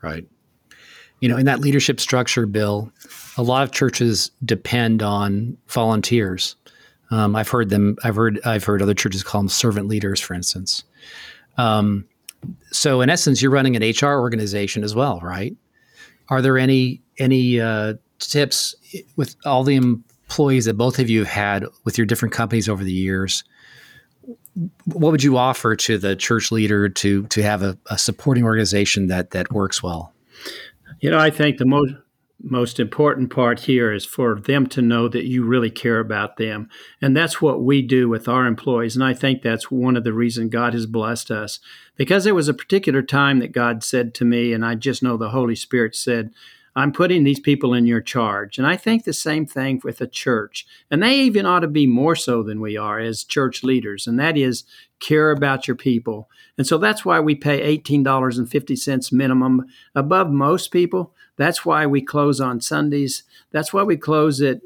Right. 0.00 0.26
You 1.20 1.28
know, 1.28 1.36
in 1.36 1.46
that 1.46 1.60
leadership 1.60 2.00
structure, 2.00 2.46
Bill, 2.46 2.90
a 3.36 3.42
lot 3.42 3.62
of 3.62 3.70
churches 3.70 4.30
depend 4.44 5.02
on 5.02 5.56
volunteers. 5.68 6.56
Um, 7.10 7.36
I've 7.36 7.48
heard 7.48 7.68
them. 7.68 7.96
I've 8.02 8.16
heard. 8.16 8.40
I've 8.44 8.64
heard 8.64 8.82
other 8.82 8.94
churches 8.94 9.22
call 9.22 9.42
them 9.42 9.48
servant 9.48 9.86
leaders, 9.86 10.18
for 10.18 10.34
instance. 10.34 10.82
Um, 11.58 12.06
so 12.70 13.00
in 13.00 13.10
essence, 13.10 13.42
you're 13.42 13.50
running 13.50 13.76
an 13.76 13.82
HR 13.82 14.20
organization 14.20 14.82
as 14.84 14.94
well, 14.94 15.20
right? 15.20 15.54
Are 16.28 16.42
there 16.42 16.58
any 16.58 17.00
any 17.18 17.60
uh, 17.60 17.94
tips 18.18 18.74
with 19.16 19.36
all 19.44 19.64
the 19.64 19.76
employees 19.76 20.64
that 20.64 20.74
both 20.74 20.98
of 20.98 21.10
you 21.10 21.20
have 21.20 21.28
had 21.28 21.66
with 21.84 21.98
your 21.98 22.06
different 22.06 22.32
companies 22.32 22.68
over 22.68 22.82
the 22.82 22.92
years? 22.92 23.44
What 24.84 25.12
would 25.12 25.22
you 25.22 25.36
offer 25.36 25.76
to 25.76 25.98
the 25.98 26.16
church 26.16 26.50
leader 26.50 26.88
to 26.88 27.26
to 27.26 27.42
have 27.42 27.62
a, 27.62 27.78
a 27.86 27.98
supporting 27.98 28.44
organization 28.44 29.08
that 29.08 29.30
that 29.30 29.52
works 29.52 29.82
well? 29.82 30.12
You 31.00 31.10
know, 31.10 31.18
I 31.18 31.30
think 31.30 31.58
the 31.58 31.66
most 31.66 31.92
most 32.42 32.80
important 32.80 33.30
part 33.30 33.60
here 33.60 33.92
is 33.92 34.04
for 34.04 34.40
them 34.40 34.66
to 34.68 34.82
know 34.82 35.08
that 35.08 35.26
you 35.26 35.44
really 35.44 35.70
care 35.70 36.00
about 36.00 36.36
them. 36.36 36.68
And 37.00 37.16
that's 37.16 37.40
what 37.40 37.62
we 37.62 37.82
do 37.82 38.08
with 38.08 38.28
our 38.28 38.46
employees. 38.46 38.96
And 38.96 39.04
I 39.04 39.14
think 39.14 39.42
that's 39.42 39.70
one 39.70 39.96
of 39.96 40.04
the 40.04 40.12
reasons 40.12 40.50
God 40.50 40.72
has 40.74 40.86
blessed 40.86 41.30
us. 41.30 41.60
Because 41.96 42.24
there 42.24 42.34
was 42.34 42.48
a 42.48 42.54
particular 42.54 43.02
time 43.02 43.38
that 43.38 43.52
God 43.52 43.84
said 43.84 44.14
to 44.14 44.24
me, 44.24 44.52
and 44.52 44.64
I 44.64 44.74
just 44.74 45.02
know 45.02 45.16
the 45.16 45.30
Holy 45.30 45.54
Spirit 45.54 45.94
said, 45.94 46.30
I'm 46.74 46.92
putting 46.92 47.24
these 47.24 47.40
people 47.40 47.74
in 47.74 47.84
your 47.86 48.00
charge. 48.00 48.56
And 48.56 48.66
I 48.66 48.76
think 48.76 49.04
the 49.04 49.12
same 49.12 49.44
thing 49.44 49.80
with 49.84 50.00
a 50.00 50.06
church. 50.06 50.66
And 50.90 51.02
they 51.02 51.16
even 51.16 51.44
ought 51.44 51.60
to 51.60 51.68
be 51.68 51.86
more 51.86 52.16
so 52.16 52.42
than 52.42 52.60
we 52.60 52.78
are 52.78 52.98
as 52.98 53.24
church 53.24 53.62
leaders. 53.62 54.06
And 54.06 54.18
that 54.18 54.38
is 54.38 54.64
care 54.98 55.30
about 55.30 55.68
your 55.68 55.76
people. 55.76 56.30
And 56.56 56.66
so 56.66 56.78
that's 56.78 57.04
why 57.04 57.20
we 57.20 57.34
pay 57.34 57.78
$18.50 57.78 59.12
minimum 59.12 59.66
above 59.94 60.30
most 60.30 60.70
people 60.70 61.14
that's 61.42 61.64
why 61.64 61.86
we 61.86 62.00
close 62.00 62.40
on 62.40 62.60
Sundays. 62.60 63.24
That's 63.50 63.72
why 63.72 63.82
we 63.82 63.96
close 63.96 64.40
at 64.40 64.60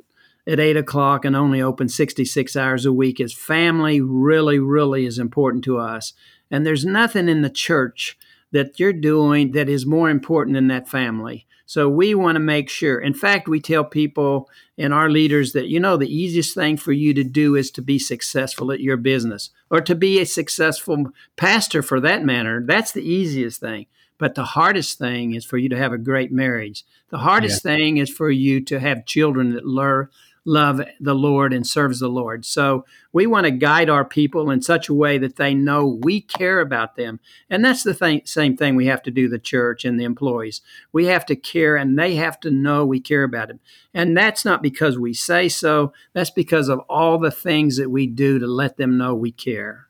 at 0.48 0.60
eight 0.60 0.76
o'clock 0.76 1.24
and 1.24 1.34
only 1.34 1.60
open 1.60 1.88
66 1.88 2.54
hours 2.54 2.86
a 2.86 2.92
week 2.92 3.18
is 3.18 3.34
family 3.34 4.00
really, 4.00 4.60
really 4.60 5.04
is 5.04 5.18
important 5.18 5.64
to 5.64 5.78
us. 5.78 6.12
And 6.50 6.64
there's 6.64 6.84
nothing 6.84 7.28
in 7.28 7.42
the 7.42 7.50
church 7.50 8.16
that 8.52 8.78
you're 8.78 8.92
doing 8.92 9.52
that 9.52 9.68
is 9.68 9.84
more 9.84 10.08
important 10.08 10.54
than 10.54 10.68
that 10.68 10.88
family. 10.88 11.46
So 11.68 11.88
we 11.88 12.14
want 12.14 12.36
to 12.36 12.40
make 12.40 12.70
sure. 12.70 13.00
In 13.00 13.12
fact, 13.12 13.48
we 13.48 13.60
tell 13.60 13.84
people 13.84 14.48
and 14.78 14.94
our 14.94 15.10
leaders 15.10 15.52
that, 15.52 15.66
you 15.66 15.80
know, 15.80 15.96
the 15.96 16.14
easiest 16.14 16.54
thing 16.54 16.76
for 16.76 16.92
you 16.92 17.12
to 17.14 17.24
do 17.24 17.56
is 17.56 17.72
to 17.72 17.82
be 17.82 17.98
successful 17.98 18.70
at 18.70 18.80
your 18.80 18.96
business 18.96 19.50
or 19.68 19.80
to 19.80 19.96
be 19.96 20.20
a 20.20 20.26
successful 20.26 21.06
pastor 21.34 21.82
for 21.82 21.98
that 22.00 22.24
matter. 22.24 22.62
That's 22.64 22.92
the 22.92 23.02
easiest 23.02 23.60
thing. 23.60 23.86
But 24.18 24.34
the 24.34 24.44
hardest 24.44 24.98
thing 24.98 25.34
is 25.34 25.44
for 25.44 25.58
you 25.58 25.68
to 25.68 25.76
have 25.76 25.92
a 25.92 25.98
great 25.98 26.32
marriage. 26.32 26.84
The 27.10 27.18
hardest 27.18 27.64
yeah. 27.64 27.76
thing 27.76 27.96
is 27.98 28.10
for 28.10 28.30
you 28.30 28.60
to 28.62 28.80
have 28.80 29.06
children 29.06 29.50
that 29.54 29.66
learn 29.66 30.08
love 30.46 30.80
the 31.00 31.14
Lord 31.14 31.52
and 31.52 31.66
serves 31.66 31.98
the 31.98 32.08
Lord. 32.08 32.44
So 32.46 32.86
we 33.12 33.26
want 33.26 33.44
to 33.44 33.50
guide 33.50 33.90
our 33.90 34.04
people 34.04 34.50
in 34.50 34.62
such 34.62 34.88
a 34.88 34.94
way 34.94 35.18
that 35.18 35.36
they 35.36 35.52
know 35.52 35.98
we 36.02 36.20
care 36.20 36.60
about 36.60 36.94
them. 36.94 37.18
And 37.50 37.64
that's 37.64 37.82
the 37.82 37.92
thing, 37.92 38.22
same 38.24 38.56
thing 38.56 38.76
we 38.76 38.86
have 38.86 39.02
to 39.02 39.10
do 39.10 39.28
the 39.28 39.40
church 39.40 39.84
and 39.84 39.98
the 39.98 40.04
employees. 40.04 40.62
We 40.92 41.06
have 41.06 41.26
to 41.26 41.36
care 41.36 41.76
and 41.76 41.98
they 41.98 42.14
have 42.14 42.38
to 42.40 42.50
know 42.50 42.86
we 42.86 43.00
care 43.00 43.24
about 43.24 43.48
them. 43.48 43.60
And 43.92 44.16
that's 44.16 44.44
not 44.44 44.62
because 44.62 44.98
we 44.98 45.12
say 45.12 45.48
so, 45.48 45.92
that's 46.12 46.30
because 46.30 46.68
of 46.68 46.78
all 46.88 47.18
the 47.18 47.32
things 47.32 47.76
that 47.76 47.90
we 47.90 48.06
do 48.06 48.38
to 48.38 48.46
let 48.46 48.76
them 48.76 48.96
know 48.96 49.14
we 49.14 49.32
care. 49.32 49.85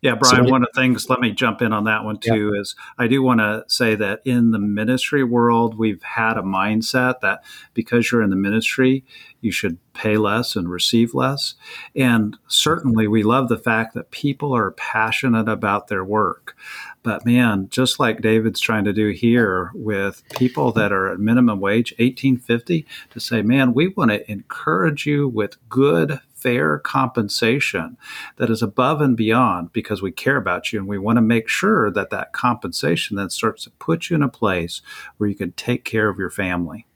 Yeah, 0.00 0.14
Brian, 0.14 0.44
so, 0.44 0.50
one 0.50 0.62
of 0.62 0.68
the 0.72 0.80
things, 0.80 1.10
let 1.10 1.18
me 1.18 1.32
jump 1.32 1.60
in 1.60 1.72
on 1.72 1.84
that 1.84 2.04
one 2.04 2.18
too, 2.18 2.52
yeah. 2.54 2.60
is 2.60 2.76
I 2.98 3.08
do 3.08 3.20
want 3.20 3.40
to 3.40 3.64
say 3.66 3.96
that 3.96 4.20
in 4.24 4.52
the 4.52 4.58
ministry 4.60 5.24
world, 5.24 5.76
we've 5.76 6.02
had 6.02 6.38
a 6.38 6.42
mindset 6.42 7.18
that 7.20 7.42
because 7.74 8.12
you're 8.12 8.22
in 8.22 8.30
the 8.30 8.36
ministry, 8.36 9.04
you 9.40 9.50
should 9.50 9.78
pay 9.94 10.16
less 10.16 10.54
and 10.54 10.68
receive 10.68 11.14
less. 11.14 11.56
And 11.96 12.36
certainly 12.46 13.08
we 13.08 13.24
love 13.24 13.48
the 13.48 13.58
fact 13.58 13.94
that 13.94 14.12
people 14.12 14.54
are 14.54 14.70
passionate 14.70 15.48
about 15.48 15.88
their 15.88 16.04
work. 16.04 16.56
But 17.02 17.26
man, 17.26 17.68
just 17.68 17.98
like 17.98 18.20
David's 18.20 18.60
trying 18.60 18.84
to 18.84 18.92
do 18.92 19.08
here 19.08 19.72
with 19.74 20.22
people 20.36 20.70
that 20.72 20.92
are 20.92 21.10
at 21.10 21.18
minimum 21.18 21.58
wage, 21.58 21.92
1850, 21.92 22.86
to 23.10 23.18
say, 23.18 23.42
man, 23.42 23.74
we 23.74 23.88
want 23.88 24.12
to 24.12 24.30
encourage 24.30 25.06
you 25.06 25.28
with 25.28 25.56
good 25.68 26.20
fair 26.38 26.78
compensation 26.78 27.96
that 28.36 28.50
is 28.50 28.62
above 28.62 29.00
and 29.00 29.16
beyond 29.16 29.72
because 29.72 30.00
we 30.00 30.12
care 30.12 30.36
about 30.36 30.72
you 30.72 30.78
and 30.78 30.88
we 30.88 30.98
want 30.98 31.16
to 31.16 31.22
make 31.22 31.48
sure 31.48 31.90
that 31.90 32.10
that 32.10 32.32
compensation 32.32 33.16
then 33.16 33.30
starts 33.30 33.64
to 33.64 33.70
put 33.72 34.08
you 34.08 34.16
in 34.16 34.22
a 34.22 34.28
place 34.28 34.80
where 35.16 35.28
you 35.28 35.34
can 35.34 35.52
take 35.52 35.84
care 35.84 36.08
of 36.08 36.18
your 36.18 36.30
family. 36.30 36.86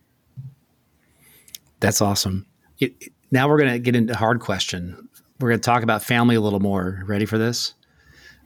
That's 1.81 2.01
awesome. 2.01 2.47
It, 2.79 2.95
now 3.31 3.49
we're 3.49 3.59
going 3.59 3.73
to 3.73 3.79
get 3.79 3.97
into 3.97 4.15
hard 4.17 4.41
question. 4.41 5.09
We're 5.41 5.49
going 5.49 5.61
to 5.61 5.65
talk 5.65 5.83
about 5.83 6.03
family 6.03 6.37
a 6.37 6.41
little 6.41 6.61
more. 6.61 7.03
Ready 7.07 7.27
for 7.27 7.39
this? 7.39 7.75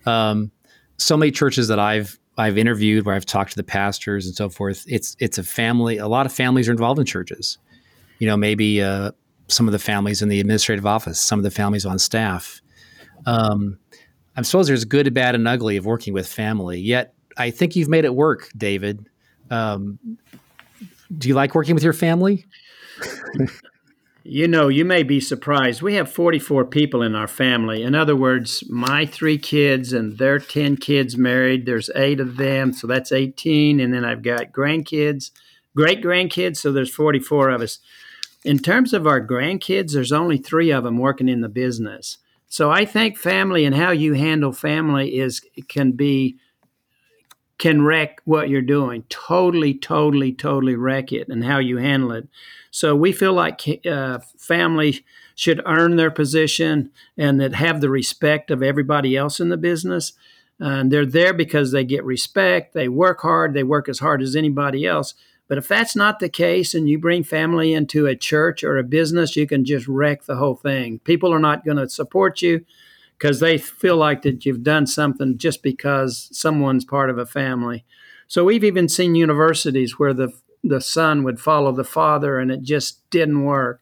Um, 0.06 0.50
so 0.96 1.16
many 1.16 1.30
churches 1.30 1.68
that 1.68 1.78
I've 1.78 2.18
I've 2.38 2.58
interviewed 2.58 3.06
where 3.06 3.14
I've 3.14 3.26
talked 3.26 3.50
to 3.50 3.56
the 3.56 3.64
pastors 3.64 4.26
and 4.26 4.34
so 4.34 4.48
forth. 4.48 4.84
It's 4.88 5.16
it's 5.18 5.38
a 5.38 5.42
family. 5.42 5.98
A 5.98 6.08
lot 6.08 6.26
of 6.26 6.32
families 6.32 6.68
are 6.68 6.72
involved 6.72 6.98
in 6.98 7.06
churches. 7.06 7.58
You 8.18 8.26
know, 8.26 8.36
maybe 8.36 8.82
uh, 8.82 9.12
some 9.48 9.68
of 9.68 9.72
the 9.72 9.78
families 9.78 10.22
in 10.22 10.28
the 10.28 10.40
administrative 10.40 10.86
office, 10.86 11.20
some 11.20 11.38
of 11.38 11.42
the 11.42 11.50
families 11.50 11.86
on 11.86 11.98
staff. 11.98 12.60
Um, 13.26 13.78
I 14.36 14.42
suppose 14.42 14.66
there's 14.66 14.84
good, 14.84 15.12
bad, 15.14 15.34
and 15.34 15.48
ugly 15.48 15.76
of 15.76 15.86
working 15.86 16.12
with 16.12 16.26
family. 16.26 16.78
Yet, 16.80 17.14
I 17.36 17.50
think 17.50 17.76
you've 17.76 17.88
made 17.88 18.04
it 18.04 18.14
work, 18.14 18.50
David. 18.56 19.08
Um, 19.50 19.98
do 21.16 21.28
you 21.28 21.34
like 21.34 21.54
working 21.54 21.74
with 21.74 21.84
your 21.84 21.92
family? 21.92 22.46
you 24.24 24.48
know, 24.48 24.68
you 24.68 24.84
may 24.84 25.02
be 25.02 25.20
surprised. 25.20 25.82
We 25.82 25.94
have 25.94 26.10
44 26.10 26.66
people 26.66 27.02
in 27.02 27.14
our 27.14 27.28
family. 27.28 27.82
In 27.82 27.94
other 27.94 28.16
words, 28.16 28.64
my 28.68 29.06
three 29.06 29.38
kids 29.38 29.92
and 29.92 30.18
their 30.18 30.38
10 30.38 30.78
kids 30.78 31.16
married. 31.16 31.64
There's 31.64 31.90
eight 31.94 32.20
of 32.20 32.36
them, 32.36 32.72
so 32.72 32.86
that's 32.86 33.12
18. 33.12 33.80
And 33.80 33.94
then 33.94 34.04
I've 34.04 34.22
got 34.22 34.52
grandkids, 34.52 35.30
great 35.76 36.02
grandkids, 36.02 36.58
so 36.58 36.72
there's 36.72 36.92
44 36.92 37.50
of 37.50 37.62
us. 37.62 37.78
In 38.46 38.60
terms 38.60 38.92
of 38.92 39.08
our 39.08 39.20
grandkids, 39.20 39.92
there's 39.92 40.12
only 40.12 40.38
three 40.38 40.70
of 40.70 40.84
them 40.84 40.98
working 40.98 41.28
in 41.28 41.40
the 41.40 41.48
business. 41.48 42.18
So 42.46 42.70
I 42.70 42.84
think 42.84 43.18
family 43.18 43.64
and 43.64 43.74
how 43.74 43.90
you 43.90 44.12
handle 44.12 44.52
family 44.52 45.18
is 45.18 45.40
can 45.68 45.92
be 45.92 46.38
can 47.58 47.82
wreck 47.82 48.20
what 48.24 48.48
you're 48.48 48.62
doing. 48.62 49.02
Totally, 49.08 49.74
totally, 49.74 50.32
totally 50.32 50.76
wreck 50.76 51.10
it 51.10 51.26
and 51.28 51.44
how 51.44 51.58
you 51.58 51.78
handle 51.78 52.12
it. 52.12 52.28
So 52.70 52.94
we 52.94 53.10
feel 53.10 53.32
like 53.32 53.80
uh, 53.84 54.20
family 54.38 55.04
should 55.34 55.60
earn 55.66 55.96
their 55.96 56.12
position 56.12 56.92
and 57.16 57.40
that 57.40 57.54
have 57.54 57.80
the 57.80 57.90
respect 57.90 58.52
of 58.52 58.62
everybody 58.62 59.16
else 59.16 59.40
in 59.40 59.48
the 59.48 59.56
business. 59.56 60.12
And 60.60 60.92
they're 60.92 61.04
there 61.04 61.34
because 61.34 61.72
they 61.72 61.84
get 61.84 62.04
respect. 62.04 62.74
They 62.74 62.88
work 62.88 63.22
hard. 63.22 63.54
They 63.54 63.64
work 63.64 63.88
as 63.88 63.98
hard 63.98 64.22
as 64.22 64.36
anybody 64.36 64.86
else. 64.86 65.14
But 65.48 65.58
if 65.58 65.68
that's 65.68 65.94
not 65.94 66.18
the 66.18 66.28
case 66.28 66.74
and 66.74 66.88
you 66.88 66.98
bring 66.98 67.22
family 67.22 67.72
into 67.72 68.06
a 68.06 68.16
church 68.16 68.64
or 68.64 68.78
a 68.78 68.84
business, 68.84 69.36
you 69.36 69.46
can 69.46 69.64
just 69.64 69.86
wreck 69.86 70.24
the 70.24 70.36
whole 70.36 70.56
thing. 70.56 70.98
People 71.00 71.32
are 71.32 71.38
not 71.38 71.64
going 71.64 71.76
to 71.76 71.88
support 71.88 72.42
you 72.42 72.64
because 73.16 73.40
they 73.40 73.56
feel 73.56 73.96
like 73.96 74.22
that 74.22 74.44
you've 74.44 74.62
done 74.62 74.86
something 74.86 75.38
just 75.38 75.62
because 75.62 76.28
someone's 76.32 76.84
part 76.84 77.10
of 77.10 77.18
a 77.18 77.26
family. 77.26 77.84
So 78.28 78.44
we've 78.44 78.64
even 78.64 78.88
seen 78.88 79.14
universities 79.14 79.98
where 79.98 80.14
the 80.14 80.32
the 80.64 80.80
son 80.80 81.22
would 81.22 81.38
follow 81.38 81.70
the 81.70 81.84
father 81.84 82.40
and 82.40 82.50
it 82.50 82.62
just 82.62 83.08
didn't 83.10 83.44
work. 83.44 83.80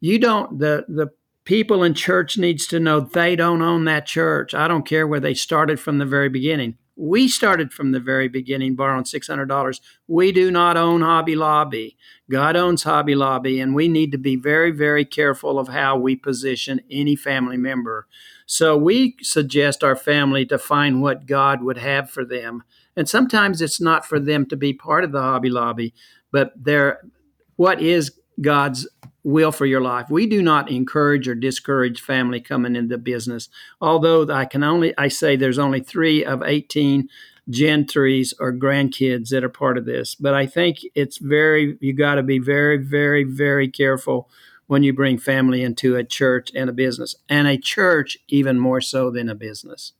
You 0.00 0.18
don't 0.18 0.58
the 0.58 0.84
the 0.88 1.08
people 1.44 1.84
in 1.84 1.94
church 1.94 2.36
needs 2.36 2.66
to 2.66 2.80
know 2.80 3.00
they 3.00 3.36
don't 3.36 3.62
own 3.62 3.84
that 3.84 4.06
church. 4.06 4.52
I 4.54 4.66
don't 4.66 4.86
care 4.86 5.06
where 5.06 5.20
they 5.20 5.34
started 5.34 5.78
from 5.78 5.98
the 5.98 6.04
very 6.04 6.28
beginning. 6.28 6.76
We 6.96 7.28
started 7.28 7.74
from 7.74 7.92
the 7.92 8.00
very 8.00 8.26
beginning 8.26 8.74
borrowing 8.74 9.04
$600. 9.04 9.80
We 10.08 10.32
do 10.32 10.50
not 10.50 10.78
own 10.78 11.02
Hobby 11.02 11.36
Lobby. 11.36 11.96
God 12.30 12.56
owns 12.56 12.84
Hobby 12.84 13.14
Lobby, 13.14 13.60
and 13.60 13.74
we 13.74 13.86
need 13.86 14.12
to 14.12 14.18
be 14.18 14.34
very, 14.34 14.70
very 14.70 15.04
careful 15.04 15.58
of 15.58 15.68
how 15.68 15.98
we 15.98 16.16
position 16.16 16.80
any 16.90 17.14
family 17.14 17.58
member. 17.58 18.06
So 18.46 18.78
we 18.78 19.16
suggest 19.20 19.84
our 19.84 19.96
family 19.96 20.46
to 20.46 20.58
find 20.58 21.02
what 21.02 21.26
God 21.26 21.62
would 21.62 21.78
have 21.78 22.08
for 22.08 22.24
them. 22.24 22.62
And 22.96 23.06
sometimes 23.06 23.60
it's 23.60 23.80
not 23.80 24.06
for 24.06 24.18
them 24.18 24.46
to 24.46 24.56
be 24.56 24.72
part 24.72 25.04
of 25.04 25.12
the 25.12 25.20
Hobby 25.20 25.50
Lobby, 25.50 25.92
but 26.32 26.52
they're, 26.56 27.00
what 27.56 27.82
is 27.82 28.12
God's 28.40 28.86
will 29.26 29.50
for 29.50 29.66
your 29.66 29.80
life. 29.80 30.08
We 30.08 30.26
do 30.26 30.40
not 30.40 30.70
encourage 30.70 31.26
or 31.26 31.34
discourage 31.34 32.00
family 32.00 32.40
coming 32.40 32.76
into 32.76 32.96
business. 32.96 33.48
Although 33.80 34.32
I 34.32 34.44
can 34.44 34.62
only 34.62 34.96
I 34.96 35.08
say 35.08 35.34
there's 35.34 35.58
only 35.58 35.80
3 35.80 36.24
of 36.24 36.42
18 36.42 37.08
gen 37.48 37.84
3s 37.84 38.34
or 38.38 38.52
grandkids 38.52 39.30
that 39.30 39.44
are 39.44 39.48
part 39.48 39.78
of 39.78 39.84
this. 39.84 40.14
But 40.14 40.34
I 40.34 40.46
think 40.46 40.78
it's 40.94 41.18
very 41.18 41.76
you 41.80 41.92
got 41.92 42.16
to 42.16 42.22
be 42.22 42.38
very 42.38 42.76
very 42.76 43.24
very 43.24 43.68
careful 43.68 44.28
when 44.68 44.82
you 44.82 44.92
bring 44.92 45.18
family 45.18 45.62
into 45.62 45.96
a 45.96 46.04
church 46.04 46.50
and 46.54 46.70
a 46.70 46.72
business. 46.72 47.16
And 47.28 47.48
a 47.48 47.58
church 47.58 48.18
even 48.28 48.58
more 48.60 48.80
so 48.80 49.10
than 49.10 49.28
a 49.28 49.34
business. 49.34 49.92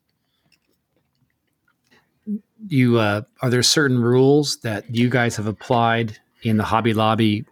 You 2.68 2.98
uh, 2.98 3.22
are 3.42 3.50
there 3.50 3.62
certain 3.62 4.00
rules 4.00 4.58
that 4.58 4.92
you 4.94 5.08
guys 5.08 5.36
have 5.36 5.46
applied 5.46 6.18
in 6.42 6.56
the 6.56 6.64
Hobby 6.64 6.94
Lobby 6.94 7.44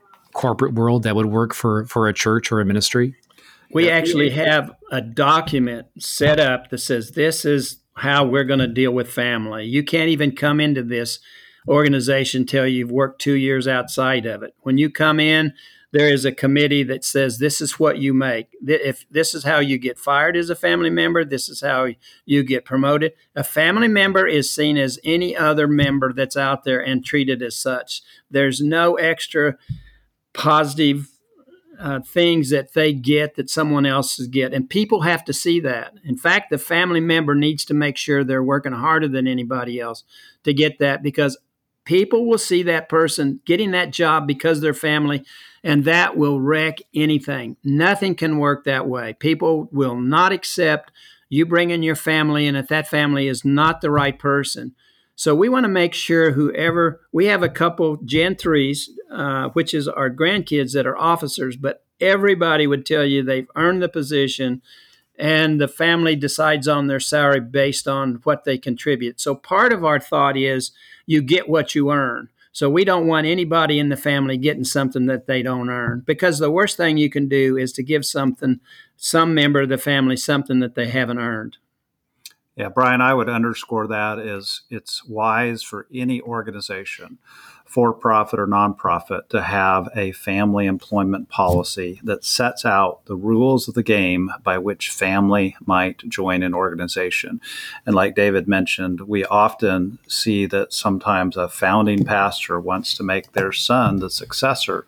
corporate 0.45 0.75
world 0.75 1.05
that 1.05 1.17
would 1.17 1.25
work 1.25 1.55
for 1.55 1.87
for 1.87 2.07
a 2.07 2.13
church 2.13 2.53
or 2.53 2.61
a 2.61 2.67
ministry? 2.67 3.15
We 3.73 3.89
actually 3.89 4.29
have 4.31 4.73
a 4.91 5.01
document 5.01 5.87
set 5.99 6.39
up 6.39 6.69
that 6.69 6.79
says 6.79 7.13
this 7.13 7.47
is 7.47 7.79
how 7.95 8.27
we're 8.27 8.45
going 8.45 8.59
to 8.59 8.69
deal 8.69 8.93
with 8.93 9.11
family. 9.11 9.65
You 9.65 9.83
can't 9.83 10.11
even 10.11 10.37
come 10.37 10.61
into 10.61 10.83
this 10.83 11.19
organization 11.67 12.45
till 12.45 12.67
you've 12.67 12.91
worked 12.91 13.23
two 13.23 13.33
years 13.33 13.67
outside 13.67 14.27
of 14.27 14.43
it. 14.43 14.55
When 14.61 14.77
you 14.77 14.91
come 14.91 15.19
in, 15.19 15.55
there 15.93 16.13
is 16.13 16.27
a 16.27 16.33
committee 16.33 16.83
that 16.83 17.05
says 17.05 17.39
this 17.39 17.63
is 17.63 17.81
what 17.81 17.97
you 17.97 18.13
make. 18.13 18.49
If 18.67 19.07
this 19.11 19.33
is 19.33 19.45
how 19.45 19.61
you 19.61 19.79
get 19.79 19.99
fired 19.99 20.37
as 20.37 20.51
a 20.51 20.55
family 20.55 20.91
member, 20.91 21.25
this 21.25 21.49
is 21.49 21.63
how 21.63 21.89
you 22.27 22.43
get 22.43 22.67
promoted. 22.67 23.13
A 23.35 23.45
family 23.45 23.89
member 23.89 24.27
is 24.27 24.53
seen 24.53 24.77
as 24.77 24.99
any 25.05 25.35
other 25.35 25.67
member 25.67 26.13
that's 26.13 26.37
out 26.37 26.65
there 26.65 26.81
and 26.81 27.03
treated 27.03 27.41
as 27.43 27.57
such. 27.57 28.03
There's 28.31 28.61
no 28.61 28.97
extra 28.97 29.57
positive 30.35 31.09
uh, 31.81 32.01
things 32.01 32.51
that 32.51 32.73
they 32.75 32.93
get 32.93 33.35
that 33.37 33.51
someone 33.51 33.87
else 33.87 34.19
get. 34.27 34.53
And 34.53 34.69
people 34.69 35.03
have 35.03 35.25
to 35.25 35.33
see 35.33 35.61
that. 35.61 35.95
In 36.05 36.17
fact, 36.17 36.51
the 36.51 36.59
family 36.59 37.01
member 37.01 37.35
needs 37.35 37.65
to 37.67 37.75
make 37.75 37.97
sure 37.97 38.23
they're 38.23 38.43
working 38.43 38.73
harder 38.73 39.09
than 39.09 39.27
anybody 39.27 39.81
else 39.81 40.05
to 40.45 40.53
get 40.53 40.79
that 40.79 41.03
because 41.03 41.37
people 41.85 42.27
will 42.27 42.39
see 42.39 42.63
that 42.63 42.89
person 42.89 43.41
getting 43.45 43.73
that 43.73 43.91
job 43.91 44.27
because 44.27 44.61
they're 44.61 44.75
family 44.75 45.25
and 45.63 45.85
that 45.85 46.17
will 46.17 46.41
wreck 46.41 46.79
anything. 46.95 47.57
Nothing 47.65 48.15
can 48.15 48.39
work 48.39 48.65
that 48.65 48.87
way. 48.87 49.15
People 49.15 49.69
will 49.73 49.97
not 49.97 50.33
accept 50.33 50.93
you 51.29 51.47
bringing 51.47 51.83
your 51.83 51.97
family 51.97 52.47
and 52.47 52.57
if 52.57 52.69
that 52.69 52.87
family 52.89 53.29
is 53.29 53.45
not 53.45 53.81
the 53.81 53.91
right 53.91 54.19
person. 54.19 54.75
So 55.17 55.35
we 55.35 55.49
want 55.49 55.65
to 55.65 55.69
make 55.69 55.95
sure 55.95 56.33
whoever 56.33 57.01
we 57.13 57.27
have 57.27 57.43
a 57.43 57.49
couple 57.49 57.97
Gen 57.99 58.35
threes, 58.35 58.91
uh, 59.13 59.49
which 59.51 59.73
is 59.73 59.87
our 59.87 60.11
grandkids 60.11 60.73
that 60.73 60.87
are 60.87 60.99
officers, 60.99 61.57
but 61.57 61.85
everybody 62.01 62.67
would 62.67 62.85
tell 62.85 63.05
you 63.05 63.23
they've 63.23 63.49
earned 63.57 63.83
the 63.83 63.89
position 63.89 64.61
and 65.17 65.61
the 65.61 65.69
family 65.69 66.17
decides 66.17 66.67
on 66.67 66.89
their 66.89 67.01
salary 67.01 67.41
based 67.41 67.87
on 67.87 68.21
what 68.25 68.45
they 68.45 68.59
contribute. 68.59 69.21
So 69.21 69.35
part 69.37 69.73
of 69.73 69.85
our 69.85 70.01
thought 70.01 70.37
is 70.37 70.73
you 71.07 71.23
get 71.23 71.49
what 71.49 71.75
you 71.75 71.93
earn. 71.93 72.31
So 72.51 72.71
we 72.71 72.85
don't 72.85 73.07
want 73.07 73.27
anybody 73.27 73.79
in 73.79 73.89
the 73.89 73.97
family 73.97 74.37
getting 74.37 74.65
something 74.65 75.07
that 75.07 75.27
they 75.27 75.43
don't 75.43 75.71
earn 75.71 76.03
because 76.07 76.39
the 76.39 76.51
worst 76.51 76.77
thing 76.77 76.97
you 76.97 77.11
can 77.11 77.29
do 77.29 77.57
is 77.57 77.73
to 77.73 77.83
give 77.83 78.05
something 78.07 78.61
some 78.97 79.35
member 79.35 79.63
of 79.63 79.69
the 79.69 79.79
family 79.79 80.17
something 80.17 80.61
that 80.61 80.75
they 80.75 80.87
haven't 80.87 81.19
earned. 81.19 81.57
Yeah, 82.57 82.69
Brian, 82.69 83.01
I 83.01 83.15
would 83.15 83.29
underscore 83.29 83.89
that 83.89 84.21
is 84.21 84.63
it's 84.71 85.05
wise 85.05 85.63
for 85.63 85.89
any 85.93 86.21
organization 86.21 87.19
for 87.65 87.93
profit 87.93 88.39
or 88.39 88.47
nonprofit 88.47 89.29
to 89.31 89.43
have 89.43 89.89
a 89.97 90.13
family 90.13 90.67
employment 90.67 91.29
policy 91.29 91.99
that 92.05 92.25
sets 92.25 92.65
out 92.65 93.05
the 93.07 93.17
rules 93.17 93.67
of 93.67 93.75
the 93.75 93.83
game 93.83 94.31
by 94.45 94.57
which 94.59 94.91
family 94.91 95.57
might 95.67 95.99
join 96.09 96.45
an 96.45 96.55
organization. 96.55 97.41
And 97.85 97.97
like 97.97 98.15
David 98.15 98.47
mentioned, 98.47 99.01
we 99.01 99.25
often 99.25 99.99
see 100.07 100.47
that 100.47 100.73
sometimes 100.73 101.37
a 101.37 101.49
founding 101.49 102.05
pastor 102.05 102.61
wants 102.61 102.97
to 102.99 103.03
make 103.03 103.33
their 103.33 103.51
son 103.51 103.97
the 103.97 104.11
successor, 104.11 104.87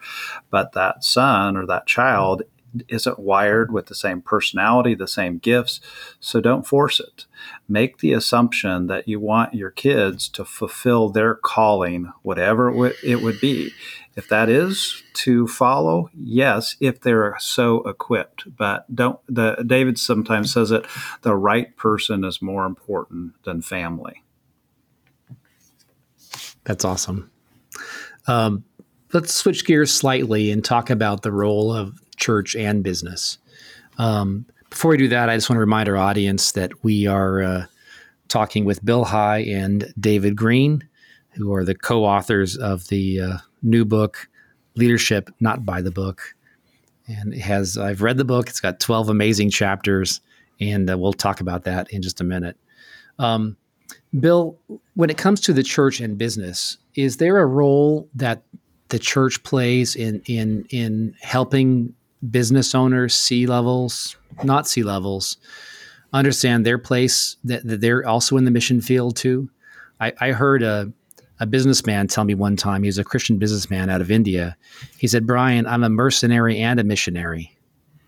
but 0.50 0.72
that 0.74 1.02
son 1.02 1.56
or 1.56 1.66
that 1.66 1.86
child 1.86 2.42
isn't 2.88 3.18
wired 3.18 3.72
with 3.72 3.86
the 3.86 3.94
same 3.94 4.20
personality, 4.20 4.94
the 4.94 5.08
same 5.08 5.38
gifts. 5.38 5.80
So 6.20 6.40
don't 6.40 6.66
force 6.66 7.00
it. 7.00 7.26
Make 7.68 7.98
the 7.98 8.12
assumption 8.12 8.86
that 8.86 9.08
you 9.08 9.20
want 9.20 9.54
your 9.54 9.70
kids 9.70 10.28
to 10.30 10.44
fulfill 10.44 11.08
their 11.08 11.34
calling, 11.34 12.12
whatever 12.22 12.92
it 13.02 13.22
would 13.22 13.40
be. 13.40 13.72
If 14.16 14.28
that 14.28 14.48
is 14.48 15.02
to 15.14 15.46
follow, 15.46 16.08
yes, 16.14 16.76
if 16.80 17.00
they're 17.00 17.36
so 17.38 17.82
equipped. 17.82 18.56
But 18.56 18.94
don't 18.94 19.18
the 19.28 19.62
David 19.66 19.98
sometimes 19.98 20.52
says 20.52 20.70
it, 20.70 20.86
the 21.20 21.36
right 21.36 21.76
person 21.76 22.24
is 22.24 22.40
more 22.40 22.64
important 22.64 23.34
than 23.44 23.60
family. 23.60 24.22
That's 26.64 26.84
awesome. 26.84 27.30
Um, 28.26 28.64
let's 29.12 29.34
switch 29.34 29.64
gears 29.64 29.92
slightly 29.92 30.50
and 30.50 30.64
talk 30.64 30.90
about 30.90 31.22
the 31.22 31.32
role 31.32 31.72
of 31.72 32.00
church 32.16 32.54
and 32.56 32.82
business. 32.82 33.38
Um, 33.98 34.46
before 34.70 34.90
we 34.90 34.96
do 34.96 35.08
that, 35.08 35.28
I 35.28 35.36
just 35.36 35.48
want 35.48 35.56
to 35.56 35.60
remind 35.60 35.88
our 35.88 35.96
audience 35.96 36.52
that 36.52 36.84
we 36.84 37.06
are 37.06 37.42
uh, 37.42 37.66
talking 38.28 38.64
with 38.64 38.84
Bill 38.84 39.04
High 39.04 39.38
and 39.38 39.92
David 39.98 40.36
Green, 40.36 40.86
who 41.30 41.54
are 41.54 41.64
the 41.64 41.74
co 41.74 42.04
authors 42.04 42.56
of 42.56 42.88
the 42.88 43.20
uh, 43.20 43.36
new 43.62 43.84
book, 43.84 44.28
Leadership 44.74 45.30
Not 45.40 45.64
by 45.64 45.80
the 45.80 45.90
Book. 45.90 46.34
And 47.06 47.32
it 47.32 47.40
has, 47.40 47.78
I've 47.78 48.02
read 48.02 48.16
the 48.16 48.24
book, 48.24 48.48
it's 48.48 48.60
got 48.60 48.80
12 48.80 49.08
amazing 49.08 49.50
chapters, 49.50 50.20
and 50.60 50.90
uh, 50.90 50.98
we'll 50.98 51.12
talk 51.12 51.40
about 51.40 51.64
that 51.64 51.92
in 51.92 52.02
just 52.02 52.20
a 52.20 52.24
minute. 52.24 52.56
Um, 53.18 53.56
Bill, 54.18 54.58
when 54.94 55.10
it 55.10 55.16
comes 55.16 55.40
to 55.42 55.52
the 55.52 55.62
church 55.62 56.00
and 56.00 56.18
business, 56.18 56.78
is 56.94 57.18
there 57.18 57.38
a 57.38 57.46
role 57.46 58.08
that 58.14 58.42
the 58.88 58.98
church 58.98 59.42
plays 59.42 59.96
in 59.96 60.22
in 60.26 60.64
in 60.70 61.14
helping 61.20 61.94
business 62.30 62.74
owners, 62.74 63.14
C 63.14 63.46
levels, 63.46 64.16
not 64.42 64.66
C 64.66 64.82
levels, 64.82 65.36
understand 66.12 66.64
their 66.64 66.78
place, 66.78 67.36
that, 67.44 67.66
that, 67.66 67.80
they're 67.80 68.06
also 68.06 68.36
in 68.36 68.44
the 68.44 68.50
mission 68.50 68.80
field 68.80 69.16
too. 69.16 69.50
I, 70.00 70.12
I 70.20 70.32
heard 70.32 70.62
a, 70.62 70.92
a 71.40 71.46
businessman 71.46 72.06
tell 72.06 72.24
me 72.24 72.34
one 72.34 72.56
time, 72.56 72.82
he 72.82 72.88
was 72.88 72.98
a 72.98 73.04
Christian 73.04 73.38
businessman 73.38 73.90
out 73.90 74.00
of 74.00 74.10
India. 74.10 74.56
He 74.98 75.06
said, 75.06 75.26
Brian, 75.26 75.66
I'm 75.66 75.84
a 75.84 75.88
mercenary 75.88 76.58
and 76.58 76.80
a 76.80 76.84
missionary, 76.84 77.56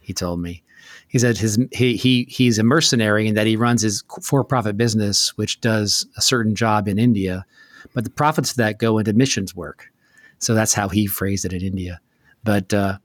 he 0.01 0.13
told 0.13 0.41
me. 0.41 0.63
He 1.09 1.19
said 1.19 1.39
his 1.39 1.59
he, 1.73 1.97
he 1.97 2.27
he's 2.29 2.59
a 2.59 2.63
mercenary 2.63 3.29
in 3.29 3.35
that 3.35 3.47
he 3.47 3.57
runs 3.57 3.81
his 3.81 4.05
for-profit 4.23 4.77
business, 4.77 5.37
which 5.37 5.61
does 5.61 6.07
a 6.19 6.23
certain 6.23 6.55
job 6.55 6.87
in 6.87 6.99
India, 6.99 7.47
but 7.95 8.05
the 8.05 8.11
profits 8.11 8.51
of 8.51 8.59
that 8.59 8.79
go 8.79 8.99
into 8.99 9.15
missions 9.15 9.57
work. 9.57 9.91
So 10.39 10.55
that's 10.55 10.75
how 10.75 10.89
he 10.89 11.07
phrased 11.07 11.47
it 11.47 11.55
in 11.55 11.63
India. 11.63 12.01
But 12.45 12.75
uh, 12.75 12.99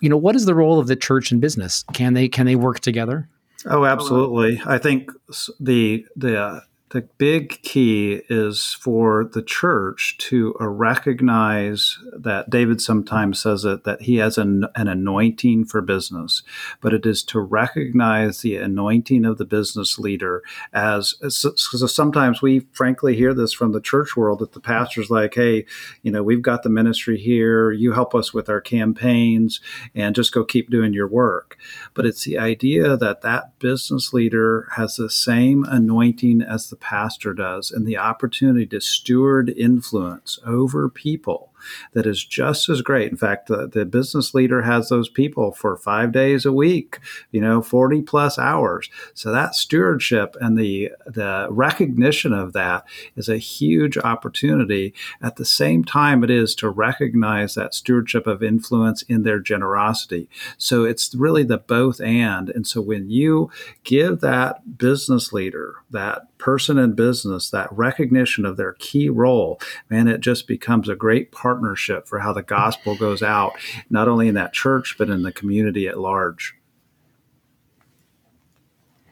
you 0.00 0.08
know, 0.08 0.16
what 0.16 0.36
is 0.36 0.46
the 0.46 0.54
role 0.54 0.78
of 0.78 0.86
the 0.86 0.96
church 0.96 1.32
and 1.32 1.40
business? 1.40 1.84
Can 1.92 2.14
they 2.14 2.28
can 2.28 2.46
they 2.46 2.56
work 2.56 2.80
together? 2.80 3.28
Oh, 3.64 3.84
absolutely. 3.84 4.60
I 4.64 4.78
think 4.78 5.10
the 5.58 6.06
the 6.14 6.40
uh, 6.40 6.60
the 6.90 7.02
big 7.18 7.60
key 7.62 8.22
is 8.28 8.72
for 8.80 9.24
the 9.24 9.42
church 9.42 10.16
to 10.18 10.54
uh, 10.60 10.68
recognize 10.68 11.98
that 12.12 12.48
David 12.48 12.80
sometimes 12.80 13.42
says 13.42 13.64
it 13.64 13.82
that 13.82 14.02
he 14.02 14.16
has 14.18 14.38
an, 14.38 14.66
an 14.76 14.86
anointing 14.86 15.64
for 15.64 15.82
business, 15.82 16.44
but 16.80 16.94
it 16.94 17.04
is 17.04 17.24
to 17.24 17.40
recognize 17.40 18.40
the 18.40 18.56
anointing 18.56 19.24
of 19.24 19.36
the 19.36 19.44
business 19.44 19.98
leader 19.98 20.44
as, 20.72 21.14
so 21.28 21.54
sometimes 21.56 22.40
we 22.40 22.60
frankly 22.72 23.16
hear 23.16 23.34
this 23.34 23.52
from 23.52 23.72
the 23.72 23.80
church 23.80 24.16
world 24.16 24.38
that 24.38 24.52
the 24.52 24.60
pastor's 24.60 25.10
like, 25.10 25.34
hey, 25.34 25.66
you 26.02 26.12
know, 26.12 26.22
we've 26.22 26.42
got 26.42 26.62
the 26.62 26.68
ministry 26.68 27.18
here, 27.18 27.72
you 27.72 27.92
help 27.92 28.14
us 28.14 28.32
with 28.32 28.48
our 28.48 28.60
campaigns 28.60 29.60
and 29.92 30.14
just 30.14 30.32
go 30.32 30.44
keep 30.44 30.70
doing 30.70 30.92
your 30.92 31.08
work. 31.08 31.56
But 31.94 32.06
it's 32.06 32.24
the 32.24 32.38
idea 32.38 32.96
that 32.96 33.22
that 33.22 33.58
business 33.58 34.12
leader 34.12 34.68
has 34.76 34.94
the 34.94 35.10
same 35.10 35.64
anointing 35.64 36.42
as 36.42 36.70
the 36.70 36.75
the 36.76 36.84
pastor 36.84 37.32
does 37.32 37.70
and 37.70 37.86
the 37.86 37.96
opportunity 37.96 38.66
to 38.66 38.80
steward 38.80 39.48
influence 39.48 40.38
over 40.44 40.88
people 40.90 41.52
that 41.92 42.06
is 42.06 42.24
just 42.24 42.68
as 42.68 42.82
great. 42.82 43.10
In 43.10 43.16
fact, 43.16 43.48
the, 43.48 43.66
the 43.66 43.84
business 43.84 44.34
leader 44.34 44.62
has 44.62 44.88
those 44.88 45.08
people 45.08 45.52
for 45.52 45.76
five 45.76 46.12
days 46.12 46.44
a 46.44 46.52
week, 46.52 46.98
you 47.30 47.40
know, 47.40 47.62
40 47.62 48.02
plus 48.02 48.38
hours. 48.38 48.90
So 49.14 49.32
that 49.32 49.54
stewardship 49.54 50.36
and 50.40 50.58
the, 50.58 50.92
the 51.06 51.48
recognition 51.50 52.32
of 52.32 52.52
that 52.52 52.84
is 53.16 53.28
a 53.28 53.38
huge 53.38 53.96
opportunity. 53.98 54.94
At 55.22 55.36
the 55.36 55.44
same 55.44 55.84
time, 55.84 56.22
it 56.24 56.30
is 56.30 56.54
to 56.56 56.68
recognize 56.68 57.54
that 57.54 57.74
stewardship 57.74 58.26
of 58.26 58.42
influence 58.42 59.02
in 59.02 59.22
their 59.22 59.38
generosity. 59.38 60.28
So 60.58 60.84
it's 60.84 61.14
really 61.14 61.44
the 61.44 61.58
both 61.58 62.00
and. 62.00 62.50
And 62.50 62.66
so 62.66 62.80
when 62.80 63.10
you 63.10 63.50
give 63.84 64.20
that 64.20 64.78
business 64.78 65.32
leader, 65.32 65.76
that 65.90 66.36
person 66.38 66.78
in 66.78 66.92
business, 66.92 67.50
that 67.50 67.72
recognition 67.72 68.44
of 68.44 68.56
their 68.56 68.74
key 68.74 69.08
role, 69.08 69.60
man, 69.88 70.08
it 70.08 70.20
just 70.20 70.46
becomes 70.46 70.88
a 70.88 70.96
great 70.96 71.32
part 71.32 71.55
partnership 71.56 72.06
for 72.06 72.18
how 72.18 72.32
the 72.32 72.42
gospel 72.42 72.96
goes 72.96 73.22
out, 73.22 73.52
not 73.88 74.08
only 74.08 74.28
in 74.28 74.34
that 74.34 74.52
church, 74.52 74.96
but 74.98 75.08
in 75.08 75.22
the 75.22 75.32
community 75.32 75.88
at 75.88 75.98
large. 75.98 76.54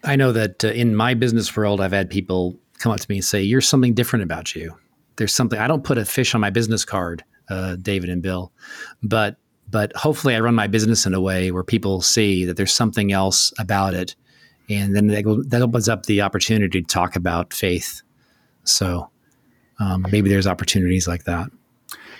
I 0.02 0.16
know 0.16 0.32
that 0.32 0.62
uh, 0.64 0.68
in 0.68 0.94
my 0.94 1.14
business 1.14 1.56
world, 1.56 1.80
I've 1.80 1.92
had 1.92 2.10
people 2.10 2.58
come 2.78 2.92
up 2.92 3.00
to 3.00 3.06
me 3.08 3.16
and 3.16 3.24
say, 3.24 3.42
You're 3.42 3.62
something 3.62 3.94
different 3.94 4.22
about 4.22 4.54
you. 4.54 4.74
There's 5.16 5.32
something, 5.32 5.58
I 5.58 5.66
don't 5.66 5.84
put 5.84 5.96
a 5.96 6.04
fish 6.04 6.34
on 6.34 6.42
my 6.42 6.50
business 6.50 6.84
card, 6.84 7.24
uh, 7.48 7.76
David 7.76 8.10
and 8.10 8.22
Bill, 8.22 8.52
but 9.02 9.36
but 9.70 9.96
hopefully 9.96 10.36
I 10.36 10.40
run 10.40 10.54
my 10.54 10.66
business 10.66 11.06
in 11.06 11.14
a 11.14 11.20
way 11.22 11.50
where 11.50 11.64
people 11.64 12.02
see 12.02 12.44
that 12.44 12.58
there's 12.58 12.72
something 12.72 13.12
else 13.12 13.50
about 13.58 13.94
it. 13.94 14.14
And 14.68 14.94
then 14.94 15.06
that, 15.06 15.62
opens 15.62 15.88
up 15.88 16.04
the 16.04 16.20
opportunity 16.20 16.82
to 16.82 16.86
talk 16.86 17.16
about 17.16 17.54
faith. 17.54 18.02
So 18.64 19.10
um, 19.80 20.04
maybe 20.12 20.28
there's 20.28 20.46
opportunities 20.46 21.08
like 21.08 21.24
that. 21.24 21.50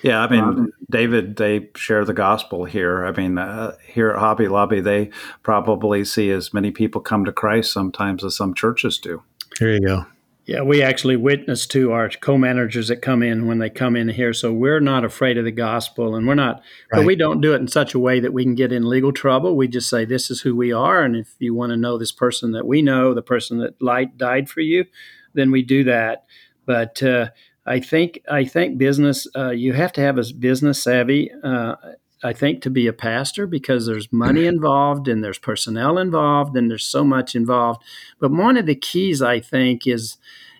Yeah, 0.05 0.21
I 0.21 0.29
mean, 0.29 0.45
um, 0.45 0.73
David, 0.91 1.37
they 1.37 1.71
share 1.77 2.05
the 2.05 2.13
gospel 2.13 2.67
here. 2.67 3.07
I 3.07 3.13
mean, 3.13 3.39
uh, 3.39 3.75
here 3.87 4.11
at 4.11 4.19
Hobby 4.19 4.49
Lobby, 4.49 4.83
they 4.83 5.09
probably 5.43 6.05
see 6.05 6.31
as 6.31 6.53
many 6.53 6.71
people 6.71 7.01
come 7.01 7.25
to 7.25 7.33
Christ 7.33 7.73
sometimes 7.73 8.23
as 8.23 8.37
some 8.37 8.53
churches 8.53 8.99
do. 8.99 9.23
Here 9.59 9.73
you 9.73 9.81
go. 9.81 10.07
Yeah, 10.45 10.61
we 10.61 10.83
actually 10.83 11.17
witness 11.17 11.67
to 11.69 11.93
our 11.93 12.11
co-managers 12.11 12.89
that 12.89 13.01
come 13.01 13.23
in 13.23 13.47
when 13.47 13.61
they 13.61 13.71
come 13.71 13.97
in 13.97 14.11
here, 14.11 14.35
so 14.35 14.53
we're 14.53 14.79
not 14.79 15.07
afraid 15.07 15.39
of 15.39 15.47
the 15.47 15.51
gospel, 15.51 16.15
and 16.15 16.29
we're 16.29 16.35
not. 16.35 16.57
Right. 16.93 16.99
But 16.99 17.07
we 17.07 17.17
don't 17.17 17.41
do 17.41 17.55
it 17.55 17.63
in 17.63 17.69
such 17.69 17.95
a 17.95 17.99
way 17.99 18.21
that 18.21 18.35
we 18.35 18.45
can 18.45 18.55
get 18.55 18.73
in 18.73 18.87
legal 18.87 19.11
trouble. 19.11 19.57
We 19.57 19.69
just 19.69 19.89
say 19.89 20.05
this 20.05 20.31
is 20.31 20.43
who 20.43 20.55
we 20.55 20.71
are, 20.71 21.03
and 21.03 21.17
if 21.17 21.35
you 21.39 21.55
want 21.55 21.71
to 21.71 21.79
know 21.79 21.97
this 21.97 22.13
person 22.13 22.53
that 22.53 22.67
we 22.67 22.83
know, 22.83 23.15
the 23.15 23.23
person 23.23 23.57
that 23.61 23.81
light 23.81 24.19
died 24.19 24.51
for 24.51 24.61
you, 24.61 24.85
then 25.33 25.51
we 25.51 25.63
do 25.63 25.83
that. 25.85 26.27
But 26.67 27.03
uh, 27.03 27.29
I 27.67 27.81
think 27.81 28.21
I 28.31 28.45
think 28.45 28.79
business 28.79 29.27
uh, 29.37 29.51
you 29.51 29.73
have 29.73 29.93
to 29.95 30.01
have 30.01 30.19
a 30.19 30.25
business 30.39 30.83
savvy. 30.83 31.31
Uh, 31.43 31.77
I 32.23 32.33
think 32.33 32.63
to 32.63 32.71
be 32.71 32.87
a 32.87 32.93
pastor 32.93 33.47
because 33.47 33.87
there's 33.87 34.13
money 34.13 34.47
involved 34.55 35.09
and 35.09 35.23
there's 35.23 35.39
personnel 35.39 35.99
involved 35.99 36.57
and 36.57 36.71
there's 36.71 36.87
so 36.87 37.05
much 37.05 37.35
involved. 37.35 37.83
But 38.19 38.33
one 38.33 38.57
of 38.57 38.67
the 38.67 38.75
keys 38.75 39.23
I 39.23 39.41
think 39.41 39.87
is 39.87 40.17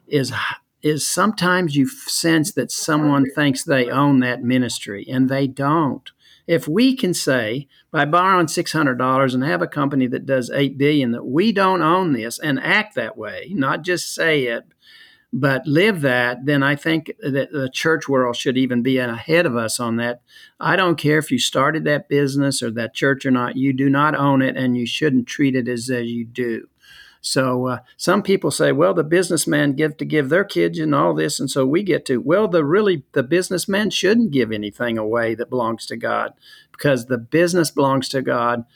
is 0.07 0.33
is 0.83 1.07
sometimes 1.07 1.77
you 1.77 1.89
sense 1.89 2.53
that 2.53 2.71
someone 2.71 3.25
thinks 3.35 3.65
they 3.65 3.89
own 3.89 4.21
that 4.21 4.43
ministry 4.43 5.07
and 5.09 5.31
they 5.31 5.47
don't. 5.47 6.11
If 6.47 6.69
we 6.69 6.95
can 6.95 7.15
say 7.15 7.69
by 7.91 8.05
borrowing 8.05 8.49
six 8.49 8.73
hundred 8.73 8.99
dollars 8.99 9.35
and 9.35 9.43
have 9.45 9.63
a 9.63 9.67
company 9.67 10.07
that 10.09 10.27
does 10.27 10.51
eight 10.51 10.77
billion 10.77 11.13
that 11.13 11.25
we 11.25 11.53
don't 11.53 11.81
own 11.81 12.13
this 12.13 12.39
and 12.39 12.61
act 12.61 12.95
that 12.97 13.17
way, 13.17 13.51
not 13.55 13.83
just 13.83 14.15
say 14.15 14.45
it, 14.45 14.65
but 15.37 15.67
live 15.67 16.01
that, 16.03 16.47
then 16.47 16.63
I 16.63 16.77
think 16.77 17.11
that 17.19 17.51
the 17.51 17.69
church 17.69 18.09
world 18.09 18.37
should 18.37 18.57
even 18.57 18.85
be 18.85 18.99
ahead 18.99 19.47
of 19.47 19.57
us 19.57 19.81
on 19.81 19.97
that. 19.97 20.23
I 20.61 20.77
don't 20.77 20.95
care 20.95 21.19
if 21.19 21.33
you 21.33 21.41
started 21.41 21.83
that 21.85 22.09
business 22.09 22.63
or 22.63 22.71
that 22.71 22.95
church 22.95 23.27
or 23.27 23.33
not, 23.33 23.57
you 23.57 23.73
do 23.73 23.91
not 23.91 24.15
own 24.15 24.43
it 24.43 24.57
and 24.57 24.79
you 24.79 24.87
shouldn't 24.87 25.27
treat 25.27 25.57
it 25.57 25.67
as, 25.67 25.91
as 25.91 26.07
you 26.07 26.25
do. 26.25 26.69
So 27.21 27.67
uh, 27.67 27.79
some 27.97 28.23
people 28.23 28.53
say, 28.53 28.71
well, 28.71 28.95
the 28.95 29.03
businessmen 29.03 29.73
give 29.73 29.97
to 29.97 30.05
give 30.05 30.29
their 30.29 30.45
kids 30.45 30.79
and 30.79 30.95
all 30.95 31.15
this, 31.15 31.41
and 31.41 31.51
so 31.51 31.67
we 31.67 31.83
get 31.83 32.05
to. 32.07 32.19
Well, 32.19 32.47
the 32.47 32.65
really 32.65 33.03
the 33.13 33.23
businessman 33.25 33.91
shouldn't 33.91 34.31
give 34.31 34.53
anything 34.53 34.99
away 34.99 35.35
that 35.35 35.51
belongs 35.51 35.87
to 35.87 35.97
God, 35.97 36.35
because 36.71 37.07
the 37.07 37.19
business 37.19 37.71
belongs 37.71 38.09
to 38.11 38.21
God, 38.21 38.67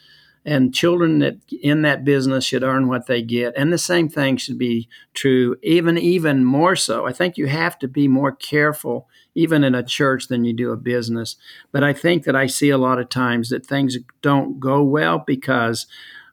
and 0.49 0.75
children 0.75 1.19
that 1.19 1.37
in 1.63 1.83
that 1.83 2.05
business 2.05 2.45
should 2.45 2.63
earn 2.63 2.89
what 2.89 3.07
they 3.07 3.21
get, 3.21 3.53
and 3.57 3.71
the 3.71 3.79
same 3.79 4.09
thing 4.09 4.39
should 4.39 4.59
be 4.59 4.89
true, 5.13 5.57
even 5.63 5.99
even 5.99 6.45
more 6.45 6.75
so. 6.75 7.07
I 7.07 7.13
think 7.13 7.37
you 7.37 7.47
have 7.47 7.79
to 7.81 7.89
be 7.89 8.09
more 8.09 8.33
careful, 8.33 9.09
even 9.35 9.63
in 9.63 9.75
a 9.75 9.83
church, 9.83 10.29
than 10.29 10.45
you 10.45 10.55
do 10.55 10.73
a 10.73 10.77
business. 10.77 11.37
But 11.71 11.85
I 11.85 11.93
think 11.93 12.25
that 12.25 12.35
I 12.35 12.47
see 12.47 12.71
a 12.71 12.79
lot 12.79 12.99
of 12.99 13.11
times 13.11 13.51
that 13.51 13.67
things 13.67 13.99
don't 14.23 14.59
go 14.59 14.83
well 14.83 15.23
because 15.27 15.87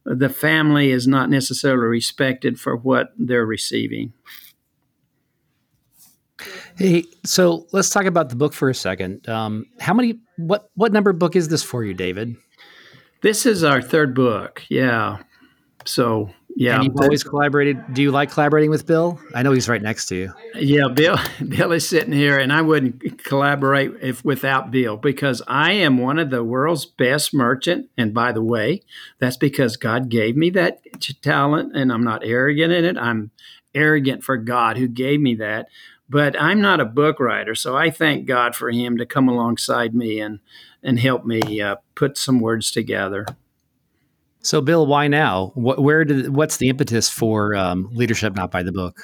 the 0.05 0.29
family 0.29 0.91
is 0.91 1.07
not 1.07 1.29
necessarily 1.29 1.87
respected 1.87 2.59
for 2.59 2.77
what 2.77 3.09
they're 3.17 3.45
receiving. 3.45 4.13
Hey, 6.77 7.05
so 7.25 7.65
let's 7.71 7.89
talk 7.89 8.05
about 8.05 8.29
the 8.29 8.35
book 8.35 8.53
for 8.53 8.69
a 8.69 8.75
second. 8.75 9.27
Um, 9.27 9.65
how 9.79 9.93
many? 9.93 10.19
What 10.37 10.69
what 10.75 10.93
number 10.93 11.11
book 11.13 11.35
is 11.35 11.47
this 11.49 11.63
for 11.63 11.83
you, 11.83 11.93
David? 11.93 12.35
This 13.21 13.45
is 13.45 13.63
our 13.63 13.81
third 13.81 14.13
book. 14.13 14.63
Yeah. 14.69 15.19
So 15.85 16.29
yeah, 16.57 16.75
and 16.75 16.85
you've 16.85 16.95
always 16.97 17.23
collaborated. 17.23 17.93
Do 17.93 18.01
you 18.01 18.11
like 18.11 18.31
collaborating 18.31 18.69
with 18.69 18.85
Bill? 18.85 19.19
I 19.33 19.43
know 19.43 19.51
he's 19.51 19.67
right 19.67 19.81
next 19.81 20.05
to 20.07 20.15
you. 20.15 20.33
Yeah, 20.55 20.87
Bill. 20.87 21.17
Bill 21.47 21.73
is 21.73 21.87
sitting 21.87 22.13
here, 22.13 22.39
and 22.39 22.53
I 22.53 22.61
wouldn't 22.61 23.23
collaborate 23.25 23.91
if 24.01 24.23
without 24.23 24.71
Bill 24.71 24.95
because 24.95 25.41
I 25.47 25.73
am 25.73 25.97
one 25.97 26.17
of 26.17 26.29
the 26.29 26.45
world's 26.45 26.85
best 26.85 27.33
merchant. 27.33 27.89
And 27.97 28.13
by 28.13 28.31
the 28.31 28.41
way, 28.41 28.83
that's 29.19 29.35
because 29.35 29.75
God 29.75 30.07
gave 30.07 30.37
me 30.37 30.49
that 30.51 30.79
talent, 31.21 31.75
and 31.75 31.91
I'm 31.91 32.05
not 32.05 32.25
arrogant 32.25 32.71
in 32.71 32.85
it. 32.85 32.97
I'm 32.97 33.31
arrogant 33.73 34.23
for 34.23 34.37
God 34.37 34.77
who 34.77 34.87
gave 34.87 35.19
me 35.19 35.35
that. 35.35 35.67
But 36.07 36.39
I'm 36.39 36.61
not 36.61 36.79
a 36.79 36.85
book 36.85 37.19
writer, 37.19 37.55
so 37.55 37.75
I 37.75 37.89
thank 37.89 38.27
God 38.27 38.55
for 38.55 38.69
Him 38.69 38.97
to 38.97 39.05
come 39.05 39.27
alongside 39.27 39.95
me 39.95 40.19
and 40.19 40.39
and 40.83 40.99
help 40.99 41.25
me 41.25 41.61
uh, 41.61 41.77
put 41.95 42.17
some 42.17 42.39
words 42.39 42.69
together. 42.69 43.25
So, 44.41 44.61
Bill, 44.61 44.85
why 44.85 45.07
now? 45.07 45.51
What, 45.55 45.81
where 45.81 46.05
did 46.05 46.35
what's 46.35 46.57
the 46.57 46.69
impetus 46.69 47.09
for 47.09 47.55
um, 47.55 47.89
leadership 47.91 48.35
not 48.35 48.51
by 48.51 48.61
the 48.61 48.71
book? 48.71 49.01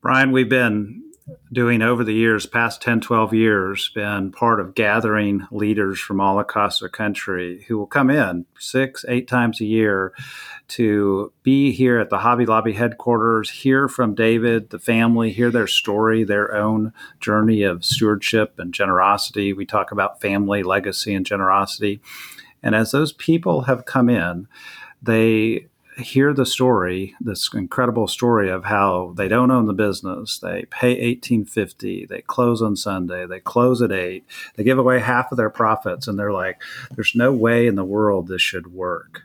Brian, 0.00 0.32
we've 0.32 0.48
been 0.48 1.02
doing 1.52 1.82
over 1.82 2.04
the 2.04 2.14
years, 2.14 2.46
past 2.46 2.82
10, 2.82 3.00
12 3.00 3.34
years, 3.34 3.90
been 3.94 4.32
part 4.32 4.60
of 4.60 4.74
gathering 4.74 5.46
leaders 5.50 6.00
from 6.00 6.20
all 6.20 6.38
across 6.38 6.80
the 6.80 6.88
country 6.88 7.64
who 7.68 7.78
will 7.78 7.86
come 7.86 8.10
in 8.10 8.46
six, 8.58 9.04
eight 9.08 9.28
times 9.28 9.60
a 9.60 9.64
year 9.64 10.12
to 10.68 11.32
be 11.42 11.72
here 11.72 11.98
at 11.98 12.10
the 12.10 12.18
Hobby 12.18 12.46
Lobby 12.46 12.72
headquarters, 12.72 13.50
hear 13.50 13.88
from 13.88 14.14
David, 14.14 14.70
the 14.70 14.78
family, 14.78 15.30
hear 15.30 15.50
their 15.50 15.66
story, 15.66 16.24
their 16.24 16.54
own 16.54 16.92
journey 17.20 17.62
of 17.62 17.84
stewardship 17.84 18.58
and 18.58 18.72
generosity. 18.72 19.52
We 19.52 19.66
talk 19.66 19.92
about 19.92 20.20
family, 20.20 20.62
legacy, 20.62 21.14
and 21.14 21.26
generosity. 21.26 22.00
And 22.62 22.74
as 22.74 22.92
those 22.92 23.12
people 23.12 23.62
have 23.62 23.84
come 23.84 24.08
in, 24.08 24.48
they 25.02 25.66
hear 25.98 26.32
the 26.32 26.46
story, 26.46 27.14
this 27.20 27.50
incredible 27.52 28.06
story 28.06 28.50
of 28.50 28.64
how 28.64 29.14
they 29.16 29.28
don't 29.28 29.50
own 29.50 29.66
the 29.66 29.72
business. 29.72 30.38
They 30.38 30.66
pay 30.70 30.92
eighteen 30.92 31.44
fifty. 31.44 32.06
They 32.06 32.22
close 32.22 32.62
on 32.62 32.76
Sunday. 32.76 33.26
They 33.26 33.40
close 33.40 33.82
at 33.82 33.92
eight. 33.92 34.24
They 34.56 34.64
give 34.64 34.78
away 34.78 35.00
half 35.00 35.30
of 35.32 35.38
their 35.38 35.50
profits, 35.50 36.08
and 36.08 36.18
they're 36.18 36.32
like, 36.32 36.62
"There's 36.94 37.14
no 37.14 37.32
way 37.32 37.66
in 37.66 37.74
the 37.74 37.84
world 37.84 38.28
this 38.28 38.42
should 38.42 38.72
work," 38.72 39.22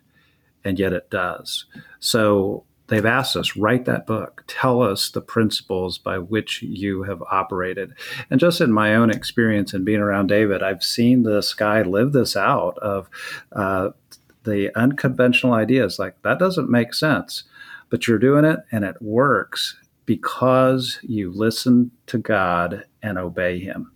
and 0.64 0.78
yet 0.80 0.94
it 0.94 1.10
does. 1.10 1.66
So 2.00 2.66
they've 2.88 3.06
asked 3.06 3.36
us 3.36 3.56
write 3.56 3.86
that 3.86 4.08
book 4.08 4.44
tell 4.48 4.82
us 4.82 5.10
the 5.10 5.22
principles 5.22 5.98
by 5.98 6.18
which 6.18 6.62
you 6.62 7.04
have 7.04 7.22
operated 7.24 7.94
and 8.30 8.40
just 8.40 8.62
in 8.62 8.72
my 8.72 8.96
own 8.96 9.10
experience 9.10 9.74
and 9.74 9.86
being 9.86 10.00
around 10.00 10.28
david 10.28 10.64
i've 10.64 10.84
seen 10.84 11.24
this 11.24 11.54
guy 11.54 11.82
live 11.82 12.14
this 12.14 12.36
out 12.36 12.78
of 12.80 13.10
uh, 13.52 13.90
the 14.48 14.76
unconventional 14.78 15.54
ideas 15.54 16.00
like 16.00 16.22
that 16.24 16.40
doesn't 16.40 16.70
make 16.70 16.94
sense 16.94 17.44
but 17.90 18.08
you're 18.08 18.18
doing 18.18 18.46
it 18.46 18.60
and 18.72 18.84
it 18.84 19.02
works 19.02 19.76
because 20.06 21.00
you 21.04 21.32
listen 21.32 21.92
to 22.08 22.18
god 22.18 22.86
and 23.04 23.18
obey 23.18 23.60
him 23.60 23.92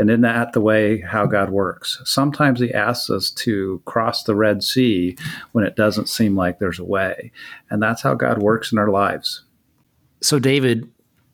and 0.00 0.08
isn't 0.08 0.22
that 0.22 0.54
the 0.54 0.62
way 0.62 1.00
how 1.00 1.26
God 1.26 1.50
works? 1.50 2.00
Sometimes 2.06 2.58
He 2.58 2.72
asks 2.72 3.10
us 3.10 3.30
to 3.32 3.82
cross 3.84 4.22
the 4.22 4.34
Red 4.34 4.62
Sea 4.62 5.14
when 5.52 5.62
it 5.62 5.76
doesn't 5.76 6.08
seem 6.08 6.36
like 6.36 6.58
there's 6.58 6.78
a 6.78 6.84
way. 6.84 7.32
And 7.68 7.82
that's 7.82 8.00
how 8.00 8.14
God 8.14 8.38
works 8.38 8.72
in 8.72 8.78
our 8.78 8.88
lives. 8.88 9.44
So, 10.22 10.38
David, 10.38 10.90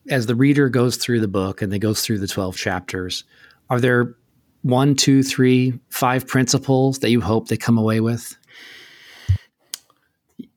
as 0.09 0.27
the 0.27 0.35
reader 0.35 0.69
goes 0.69 0.97
through 0.97 1.21
the 1.21 1.29
book 1.29 1.63
and 1.63 1.73
they 1.73 1.79
goes 1.79 2.03
through 2.03 2.19
the 2.19 2.27
12 2.27 2.57
chapters, 2.57 3.23
are 3.71 3.81
there 3.81 4.17
one, 4.63 4.97
two, 4.97 5.23
three, 5.23 5.79
five 5.91 6.27
principles 6.27 6.99
that 7.01 7.11
you 7.11 7.21
hope 7.21 7.47
they 7.47 7.57
come 7.57 7.79
away 7.79 8.01
with? 8.01 8.37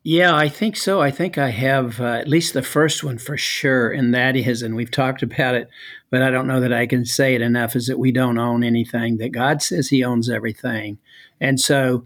Yeah, 0.04 0.34
I 0.34 0.48
think 0.48 0.78
so. 0.78 1.02
I 1.02 1.12
think 1.12 1.38
I 1.38 1.50
have 1.50 2.00
uh, 2.00 2.06
at 2.06 2.30
least 2.30 2.54
the 2.54 2.62
first 2.62 3.04
one 3.04 3.18
for 3.18 3.36
sure, 3.36 3.92
and 3.92 4.14
that 4.14 4.38
is, 4.38 4.62
and 4.62 4.76
we've 4.76 4.92
talked 4.92 5.22
about 5.24 5.56
it, 5.56 5.70
but 6.10 6.22
I 6.22 6.32
don't 6.32 6.48
know 6.48 6.62
that 6.62 6.72
I 6.72 6.88
can 6.88 7.04
say 7.06 7.36
it 7.36 7.42
enough, 7.42 7.76
is 7.76 7.88
that 7.88 8.00
we 8.00 8.12
don't 8.12 8.38
own 8.38 8.64
anything, 8.64 9.18
that 9.18 9.34
God 9.34 9.62
says 9.62 9.90
He 9.90 10.04
owns 10.04 10.30
everything. 10.30 11.00
And 11.42 11.60
so, 11.60 12.06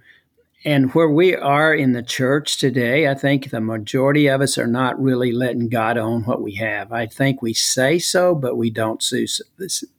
and 0.66 0.92
where 0.94 1.10
we 1.10 1.36
are 1.36 1.74
in 1.74 1.92
the 1.92 2.02
church 2.02 2.58
today, 2.58 3.08
I 3.08 3.14
think 3.14 3.52
the 3.52 3.62
majority 3.62 4.28
of 4.28 4.42
us 4.42 4.58
are 4.58 4.68
not 4.68 5.00
really 5.00 5.32
letting 5.32 5.70
God 5.70 5.96
own 5.98 6.24
what 6.24 6.42
we 6.42 6.56
have. 6.56 6.92
I 6.92 7.06
think 7.06 7.44
we 7.44 7.54
say 7.54 8.00
so, 8.00 8.34
but 8.34 8.58
we 8.58 8.72
don't 8.72 9.06
do 9.08 9.28
so, 9.28 9.44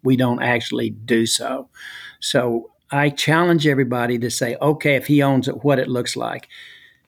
we 0.02 0.16
don't 0.16 0.42
actually 0.42 0.90
do 0.90 1.26
so. 1.26 1.68
So 2.18 2.70
I 2.90 3.10
challenge 3.10 3.68
everybody 3.68 4.18
to 4.18 4.30
say, 4.30 4.56
okay, 4.60 4.96
if 4.96 5.06
He 5.06 5.22
owns 5.22 5.46
it, 5.46 5.62
what 5.62 5.78
it 5.78 5.88
looks 5.88 6.16
like 6.16 6.48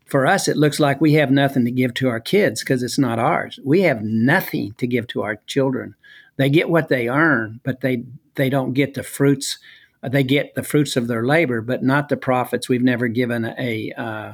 for 0.07 0.27
us, 0.27 0.47
it 0.47 0.57
looks 0.57 0.79
like 0.79 1.01
we 1.01 1.15
have 1.15 1.31
nothing 1.31 1.65
to 1.65 1.71
give 1.71 1.93
to 1.95 2.09
our 2.09 2.21
kids 2.21 2.61
because 2.61 2.83
it's 2.83 2.99
not 2.99 3.19
ours. 3.19 3.59
We 3.65 3.83
have 3.83 4.03
nothing 4.03 4.73
to 4.79 4.87
give 4.87 5.09
to 5.09 5.23
our 5.23 5.37
children. 5.47 5.97
They 6.37 6.49
get 6.49 6.71
what 6.71 6.89
they 6.89 7.09
earn, 7.09 7.61
but 7.65 7.81
they 7.81 8.05
they 8.37 8.49
don't 8.49 8.73
get 8.73 8.95
the 8.95 9.03
fruits. 9.03 9.59
They 10.03 10.23
get 10.23 10.55
the 10.55 10.63
fruits 10.63 10.97
of 10.97 11.09
their 11.09 11.27
labor, 11.27 11.61
but 11.61 11.83
not 11.83 12.09
the 12.09 12.17
profits. 12.17 12.69
We've 12.69 12.83
never 12.83 13.09
given 13.09 13.45
a 13.45 13.93
uh, 13.97 14.33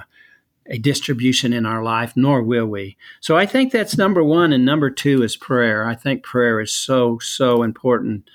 a 0.66 0.78
distribution 0.78 1.52
in 1.52 1.64
our 1.64 1.82
life, 1.82 2.12
nor 2.16 2.42
will 2.42 2.66
we. 2.66 2.96
So 3.20 3.36
I 3.36 3.46
think 3.46 3.72
that's 3.72 3.96
number 3.96 4.22
one, 4.22 4.52
and 4.52 4.64
number 4.64 4.90
two 4.90 5.22
is 5.22 5.36
prayer. 5.36 5.86
I 5.86 5.94
think 5.94 6.22
prayer 6.22 6.60
is 6.60 6.72
so 6.72 7.18
so 7.18 7.62
important 7.62 8.28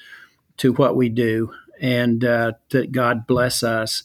to 0.58 0.73
what 0.73 0.95
we 0.95 1.10
do, 1.10 1.54
and 1.80 2.26
uh, 2.26 2.54
that 2.71 2.91
God 2.91 3.28
bless 3.28 3.62
us 3.62 4.04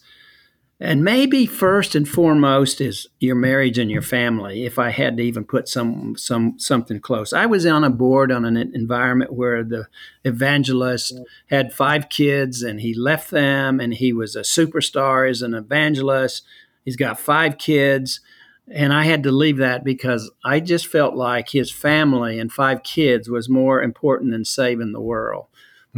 and 0.83 1.05
maybe 1.05 1.47
first 1.47 1.95
and 1.95 2.09
foremost 2.09 2.81
is 2.81 3.07
your 3.21 3.37
marriage 3.37 3.79
and 3.79 3.89
your 3.89 4.03
family. 4.03 4.67
If 4.67 4.81
I 4.81 4.91
had 4.91 5.17
to 5.17 5.23
even 5.23 5.45
put 5.45 5.69
some 5.69 6.17
some 6.17 6.59
something 6.59 6.99
close, 6.99 7.33
I 7.33 7.47
was 7.47 7.65
on 7.65 7.85
a 7.85 7.91
board 7.91 8.33
on 8.33 8.45
an 8.45 8.57
environment 8.57 9.33
where 9.33 9.63
the 9.63 9.87
evangelist 10.25 11.21
had 11.51 11.73
five 11.73 12.09
kids 12.09 12.63
and 12.63 12.81
he 12.81 12.95
left 12.95 13.31
them, 13.31 13.79
and 13.79 13.95
he 13.95 14.13
was 14.13 14.35
a 14.35 14.41
superstar 14.41 15.31
as 15.31 15.41
an 15.41 15.55
evangelist. 15.55 16.43
He's 16.85 16.97
got 16.97 17.21
five 17.21 17.59
kids, 17.59 18.19
and 18.69 18.93
I 18.93 19.05
had 19.05 19.23
to 19.23 19.31
leave 19.31 19.59
that 19.59 19.85
because 19.85 20.33
I 20.45 20.59
just 20.59 20.89
felt 20.89 21.15
like 21.15 21.51
his 21.51 21.71
family 21.71 22.41
and 22.41 22.53
five 22.53 22.83
kids 22.83 23.31
was 23.31 23.49
more 23.49 23.81
important 23.81 24.33
than 24.33 24.45
saving 24.45 24.91
the 24.91 25.01
world. 25.01 25.47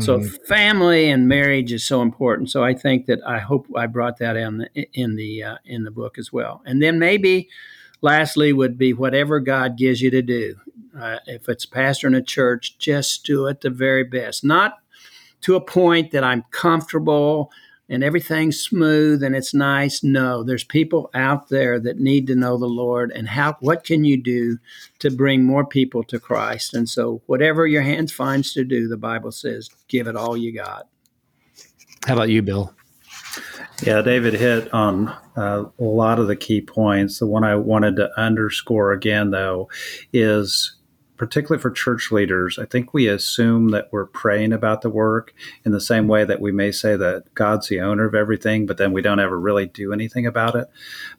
So 0.00 0.18
mm-hmm. 0.18 0.44
family 0.46 1.08
and 1.08 1.28
marriage 1.28 1.72
is 1.72 1.84
so 1.84 2.02
important. 2.02 2.50
So 2.50 2.64
I 2.64 2.74
think 2.74 3.06
that 3.06 3.20
I 3.24 3.38
hope 3.38 3.66
I 3.76 3.86
brought 3.86 4.18
that 4.18 4.36
in 4.36 4.58
the 4.58 4.88
in 4.92 5.14
the 5.14 5.42
uh, 5.42 5.56
in 5.64 5.84
the 5.84 5.92
book 5.92 6.18
as 6.18 6.32
well. 6.32 6.62
And 6.66 6.82
then 6.82 6.98
maybe 6.98 7.48
lastly 8.00 8.52
would 8.52 8.76
be 8.76 8.92
whatever 8.92 9.38
God 9.38 9.78
gives 9.78 10.02
you 10.02 10.10
to 10.10 10.22
do. 10.22 10.56
Uh, 10.98 11.18
if 11.26 11.48
it's 11.48 11.64
pastor 11.64 12.08
in 12.08 12.14
a 12.14 12.22
church, 12.22 12.76
just 12.78 13.24
do 13.24 13.46
it 13.46 13.60
the 13.60 13.70
very 13.70 14.04
best. 14.04 14.44
Not 14.44 14.78
to 15.42 15.54
a 15.54 15.60
point 15.60 16.10
that 16.10 16.24
I'm 16.24 16.44
comfortable 16.50 17.52
and 17.88 18.02
everything's 18.02 18.60
smooth 18.60 19.22
and 19.22 19.36
it's 19.36 19.52
nice. 19.52 20.02
No, 20.02 20.42
there's 20.42 20.64
people 20.64 21.10
out 21.14 21.48
there 21.48 21.78
that 21.80 21.98
need 21.98 22.26
to 22.28 22.34
know 22.34 22.56
the 22.56 22.66
Lord 22.66 23.12
and 23.12 23.28
how 23.28 23.56
what 23.60 23.84
can 23.84 24.04
you 24.04 24.16
do 24.20 24.58
to 25.00 25.10
bring 25.10 25.44
more 25.44 25.66
people 25.66 26.02
to 26.04 26.18
Christ? 26.18 26.74
And 26.74 26.88
so 26.88 27.22
whatever 27.26 27.66
your 27.66 27.82
hands 27.82 28.12
finds 28.12 28.52
to 28.54 28.64
do, 28.64 28.88
the 28.88 28.96
Bible 28.96 29.32
says, 29.32 29.68
give 29.88 30.06
it 30.06 30.16
all 30.16 30.36
you 30.36 30.54
got. 30.54 30.88
How 32.06 32.14
about 32.14 32.28
you, 32.28 32.42
Bill? 32.42 32.74
Yeah, 33.82 34.02
David 34.02 34.34
hit 34.34 34.72
on 34.72 35.08
uh, 35.36 35.64
a 35.78 35.84
lot 35.84 36.18
of 36.18 36.28
the 36.28 36.36
key 36.36 36.60
points. 36.60 37.18
The 37.18 37.26
one 37.26 37.44
I 37.44 37.56
wanted 37.56 37.96
to 37.96 38.10
underscore 38.18 38.92
again, 38.92 39.30
though, 39.30 39.68
is 40.12 40.76
particularly 41.24 41.58
for 41.62 41.70
church 41.70 42.12
leaders, 42.12 42.58
I 42.58 42.66
think 42.66 42.92
we 42.92 43.08
assume 43.08 43.70
that 43.70 43.88
we're 43.90 44.04
praying 44.04 44.52
about 44.52 44.82
the 44.82 44.90
work 44.90 45.32
in 45.64 45.72
the 45.72 45.80
same 45.80 46.06
way 46.06 46.22
that 46.22 46.38
we 46.38 46.52
may 46.52 46.70
say 46.70 46.96
that 46.96 47.32
God's 47.34 47.68
the 47.68 47.80
owner 47.80 48.04
of 48.04 48.14
everything, 48.14 48.66
but 48.66 48.76
then 48.76 48.92
we 48.92 49.00
don't 49.00 49.20
ever 49.20 49.40
really 49.40 49.64
do 49.64 49.94
anything 49.94 50.26
about 50.26 50.54
it. 50.54 50.68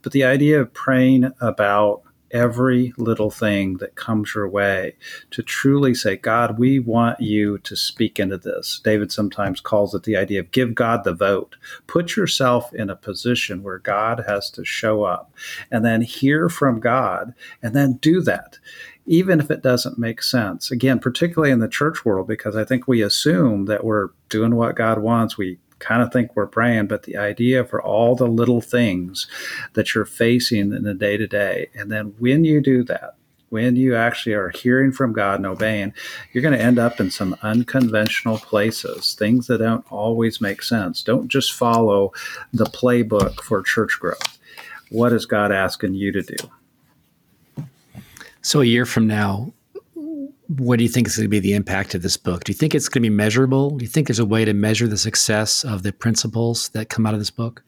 But 0.04 0.12
the 0.12 0.24
idea 0.24 0.62
of 0.62 0.76
praying 0.76 1.32
about 1.42 2.04
every 2.30 2.94
little 2.98 3.32
thing 3.32 3.78
that 3.78 3.96
comes 3.96 4.36
your 4.36 4.48
way 4.48 4.96
to 5.32 5.42
truly 5.42 5.96
say, 5.96 6.18
God, 6.18 6.60
we 6.60 6.78
want 6.78 7.20
you 7.20 7.58
to 7.60 7.76
speak 7.76 8.20
into 8.20 8.38
this. 8.38 8.82
David 8.84 9.12
sometimes 9.12 9.62
calls 9.62 9.96
it 9.96 10.04
the 10.04 10.18
idea 10.18 10.40
of 10.42 10.52
give 10.52 10.76
God 10.76 11.04
the 11.04 11.14
vote. 11.14 11.56
Put 11.88 12.16
yourself 12.16 12.74
in 12.74 12.92
a 12.92 12.96
position 12.96 13.64
where 13.64 13.80
God 13.80 14.24
has 14.28 14.52
to 14.52 14.66
show 14.66 15.04
up 15.04 15.34
and 15.72 15.84
then 15.84 16.02
hear 16.02 16.48
from 16.50 16.80
God 16.80 17.34
and 17.64 17.76
then 17.76 17.94
do 17.94 18.22
that. 18.22 18.60
Even 19.06 19.40
if 19.40 19.52
it 19.52 19.62
doesn't 19.62 20.00
make 20.00 20.24
sense. 20.24 20.72
Again, 20.72 21.00
particularly 21.00 21.52
in 21.52 21.60
the 21.60 21.68
church 21.68 22.04
world, 22.04 22.28
because 22.28 22.56
I 22.56 22.64
think 22.64 22.88
we 22.88 23.02
assume 23.02 23.66
that 23.66 23.84
we're 23.84 24.10
doing 24.30 24.56
what 24.56 24.76
God 24.76 25.00
wants. 25.00 25.38
We 25.38 25.60
kind 25.80 26.02
of 26.02 26.12
think 26.12 26.36
we're 26.36 26.48
praying, 26.48 26.88
but 26.88 27.04
the 27.04 27.18
idea 27.18 27.64
for 27.64 27.82
all 27.82 28.16
the 28.16 28.28
little 28.28 28.62
things 28.62 29.28
that 29.74 29.94
you're 29.94 30.06
facing 30.06 30.74
in 30.74 30.84
the 30.84 30.94
day 30.94 31.18
to 31.18 31.28
day. 31.28 31.70
And 31.76 31.92
then 31.92 32.16
when 32.18 32.46
you 32.46 32.62
do 32.62 32.84
that, 32.86 33.16
when 33.50 33.76
you 33.76 33.96
actually 33.96 34.34
are 34.34 34.50
hearing 34.50 34.92
from 34.92 35.14
God 35.14 35.36
and 35.36 35.46
obeying, 35.46 35.94
you're 36.34 36.42
going 36.42 36.58
to 36.58 36.64
end 36.64 36.80
up 36.80 37.00
in 37.00 37.12
some 37.12 37.38
unconventional 37.42 38.38
places, 38.40 39.14
things 39.14 39.48
that 39.48 39.60
don't 39.60 39.86
always 39.92 40.42
make 40.42 40.64
sense. 40.64 41.04
Don't 41.04 41.28
just 41.28 41.54
follow 41.54 42.12
the 42.52 42.66
playbook 42.66 43.42
for 43.42 43.62
church 43.62 43.98
growth. 44.00 44.40
What 44.90 45.14
is 45.14 45.26
God 45.26 45.52
asking 45.52 45.94
you 45.94 46.12
to 46.12 46.22
do? 46.22 46.36
So, 48.46 48.62
a 48.62 48.66
year 48.66 48.86
from 48.86 49.08
now, 49.08 49.52
what 50.46 50.78
do 50.78 50.84
you 50.84 50.90
think 50.90 51.08
is 51.08 51.18
going 51.18 51.26
to 51.26 51.30
be 51.30 51.40
the 51.40 51.56
impact 51.56 51.96
of 51.96 52.04
this 52.04 52.16
book? 52.16 52.44
Do 52.44 52.52
you 52.52 52.56
think 52.56 52.76
it's 52.76 52.88
going 52.88 53.02
to 53.02 53.10
be 53.10 53.16
measurable? 53.16 53.72
Do 53.72 53.84
you 53.84 53.90
think 53.90 54.06
there's 54.06 54.20
a 54.20 54.26
way 54.26 54.46
to 54.46 54.54
measure 54.54 54.88
the 54.88 55.00
success 55.00 55.66
of 55.66 55.82
the 55.82 55.92
principles 55.92 56.70
that 56.70 56.88
come 56.88 57.08
out 57.08 57.16
of 57.16 57.20
this 57.20 57.32
book? 57.32 57.64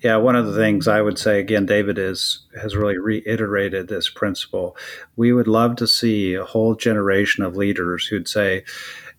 Yeah, 0.00 0.16
one 0.16 0.36
of 0.36 0.46
the 0.46 0.56
things 0.56 0.88
I 0.88 1.02
would 1.02 1.18
say 1.18 1.38
again, 1.38 1.66
David 1.66 1.98
is 1.98 2.46
has 2.58 2.74
really 2.74 2.96
reiterated 2.96 3.88
this 3.88 4.08
principle. 4.08 4.74
We 5.16 5.34
would 5.34 5.46
love 5.46 5.76
to 5.76 5.86
see 5.86 6.32
a 6.32 6.46
whole 6.46 6.76
generation 6.76 7.44
of 7.44 7.54
leaders 7.54 8.06
who'd 8.06 8.26
say, 8.26 8.64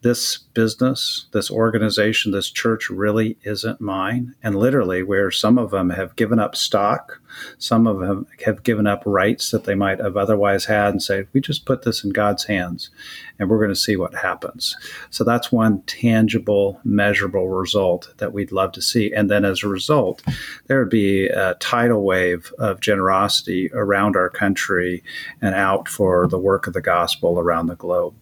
this 0.01 0.39
business, 0.55 1.27
this 1.31 1.51
organization, 1.51 2.31
this 2.31 2.49
church 2.49 2.89
really 2.89 3.37
isn't 3.43 3.79
mine. 3.79 4.33
And 4.41 4.55
literally, 4.55 5.03
where 5.03 5.29
some 5.29 5.59
of 5.59 5.69
them 5.69 5.91
have 5.91 6.15
given 6.15 6.39
up 6.39 6.55
stock, 6.55 7.21
some 7.59 7.85
of 7.85 7.99
them 7.99 8.25
have 8.45 8.63
given 8.63 8.87
up 8.87 9.03
rights 9.05 9.51
that 9.51 9.65
they 9.65 9.75
might 9.75 9.99
have 9.99 10.17
otherwise 10.17 10.65
had 10.65 10.89
and 10.89 11.03
say, 11.03 11.27
we 11.33 11.41
just 11.41 11.65
put 11.65 11.83
this 11.83 12.03
in 12.03 12.09
God's 12.09 12.45
hands 12.45 12.89
and 13.37 13.49
we're 13.49 13.59
going 13.59 13.69
to 13.69 13.75
see 13.75 13.95
what 13.95 14.15
happens. 14.15 14.75
So 15.11 15.23
that's 15.23 15.51
one 15.51 15.83
tangible, 15.83 16.79
measurable 16.83 17.47
result 17.47 18.13
that 18.17 18.33
we'd 18.33 18.51
love 18.51 18.71
to 18.73 18.81
see. 18.81 19.13
And 19.13 19.29
then 19.29 19.45
as 19.45 19.63
a 19.63 19.67
result, 19.67 20.23
there 20.67 20.79
would 20.79 20.89
be 20.89 21.27
a 21.27 21.55
tidal 21.55 22.03
wave 22.03 22.51
of 22.57 22.81
generosity 22.81 23.69
around 23.73 24.15
our 24.15 24.29
country 24.29 25.03
and 25.41 25.53
out 25.53 25.87
for 25.87 26.27
the 26.27 26.39
work 26.39 26.65
of 26.65 26.73
the 26.73 26.81
gospel 26.81 27.39
around 27.39 27.67
the 27.67 27.75
globe. 27.75 28.15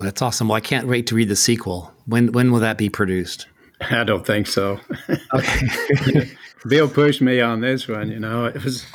That's 0.00 0.22
awesome. 0.22 0.48
Well, 0.48 0.56
I 0.56 0.60
can't 0.60 0.86
wait 0.86 1.06
to 1.08 1.14
read 1.14 1.28
the 1.28 1.36
sequel. 1.36 1.92
When 2.06 2.32
when 2.32 2.52
will 2.52 2.60
that 2.60 2.78
be 2.78 2.88
produced? 2.88 3.46
I 3.80 4.04
don't 4.04 4.26
think 4.26 4.46
so. 4.46 4.80
Okay. 5.34 6.30
Bill 6.68 6.88
pushed 6.88 7.20
me 7.20 7.40
on 7.40 7.60
this 7.60 7.86
one. 7.86 8.10
You 8.10 8.18
know, 8.18 8.46
it 8.46 8.62
was 8.64 8.86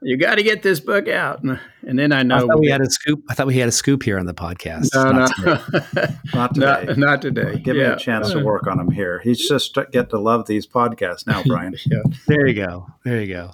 you 0.00 0.16
got 0.16 0.36
to 0.36 0.42
get 0.42 0.62
this 0.62 0.80
book 0.80 1.08
out, 1.08 1.42
and, 1.42 1.60
and 1.86 1.98
then 1.98 2.12
I 2.12 2.22
know 2.22 2.36
I 2.36 2.40
thought 2.40 2.60
we 2.60 2.68
had 2.68 2.80
a 2.80 2.90
scoop. 2.90 3.22
I 3.28 3.34
thought 3.34 3.46
we 3.46 3.58
had 3.58 3.68
a 3.68 3.72
scoop 3.72 4.02
here 4.02 4.18
on 4.18 4.26
the 4.26 4.34
podcast. 4.34 4.94
No, 4.94 5.12
Not 5.12 5.36
no, 5.38 5.54
today. 5.54 6.16
Not 6.34 6.54
today. 6.54 6.86
not, 6.86 6.98
not 6.98 7.22
today. 7.22 7.58
Give 7.58 7.76
yeah. 7.76 7.88
me 7.88 7.92
a 7.94 7.96
chance 7.96 8.30
to 8.32 8.42
work 8.42 8.66
on 8.66 8.80
him 8.80 8.90
here. 8.90 9.20
He's 9.20 9.46
just 9.46 9.76
get 9.92 10.10
to 10.10 10.18
love 10.18 10.46
these 10.46 10.66
podcasts 10.66 11.26
now, 11.26 11.42
Brian. 11.44 11.74
Yeah. 11.84 11.98
There 12.26 12.46
you 12.46 12.54
go. 12.54 12.86
There 13.04 13.20
you 13.20 13.32
go. 13.32 13.52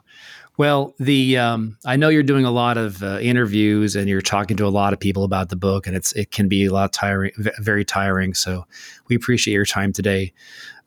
Well, 0.59 0.95
the 0.99 1.38
um, 1.38 1.79
I 1.85 1.97
know 1.97 2.09
you're 2.09 2.23
doing 2.23 2.45
a 2.45 2.51
lot 2.51 2.77
of 2.77 3.03
uh, 3.03 3.19
interviews 3.21 3.97
and 3.97 4.09
you're 4.09 4.21
talking 4.21 4.57
to 4.59 4.67
a 4.67 4.69
lot 4.69 4.93
of 4.93 5.01
people 5.01 5.25
about 5.25 5.49
the 5.49 5.57
book, 5.57 5.87
and 5.87 5.97
it's 5.97 6.12
it 6.12 6.31
can 6.31 6.49
be 6.49 6.67
a 6.67 6.73
lot 6.73 6.93
tiring, 6.93 7.33
very 7.37 7.85
tiring. 7.85 8.35
So 8.35 8.67
we 9.09 9.17
appreciate 9.17 9.55
your 9.55 9.65
time 9.65 9.93
today. 9.93 10.33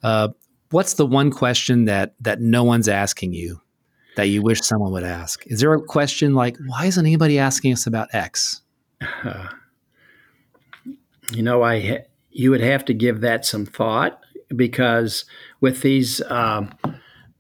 Uh, 0.04 0.30
what's 0.70 0.94
the 0.94 1.06
one 1.06 1.32
question 1.32 1.86
that 1.86 2.14
that 2.20 2.42
no 2.42 2.64
one's 2.64 2.88
asking 2.88 3.34
you 3.34 3.60
that 4.16 4.28
you 4.28 4.42
wish 4.42 4.62
someone 4.62 4.92
would 4.92 5.04
ask? 5.04 5.46
Is 5.48 5.62
there 5.62 5.74
a 5.74 5.82
question 5.82 6.36
like, 6.36 6.58
why 6.68 6.86
isn't 6.86 7.06
anybody 7.06 7.40
asking 7.40 7.74
us 7.74 7.88
about 7.88 8.14
X? 8.14 8.62
Uh, 9.02 9.48
you 11.32 11.42
know, 11.42 11.64
I 11.64 11.80
ha- 11.82 12.06
you 12.30 12.52
would 12.52 12.62
have 12.62 12.86
to 12.86 12.94
give 12.94 13.22
that 13.22 13.46
some 13.46 13.66
thought 13.66 14.20
because 14.56 15.26
with 15.60 15.82
these 15.82 16.22
um, 16.30 16.72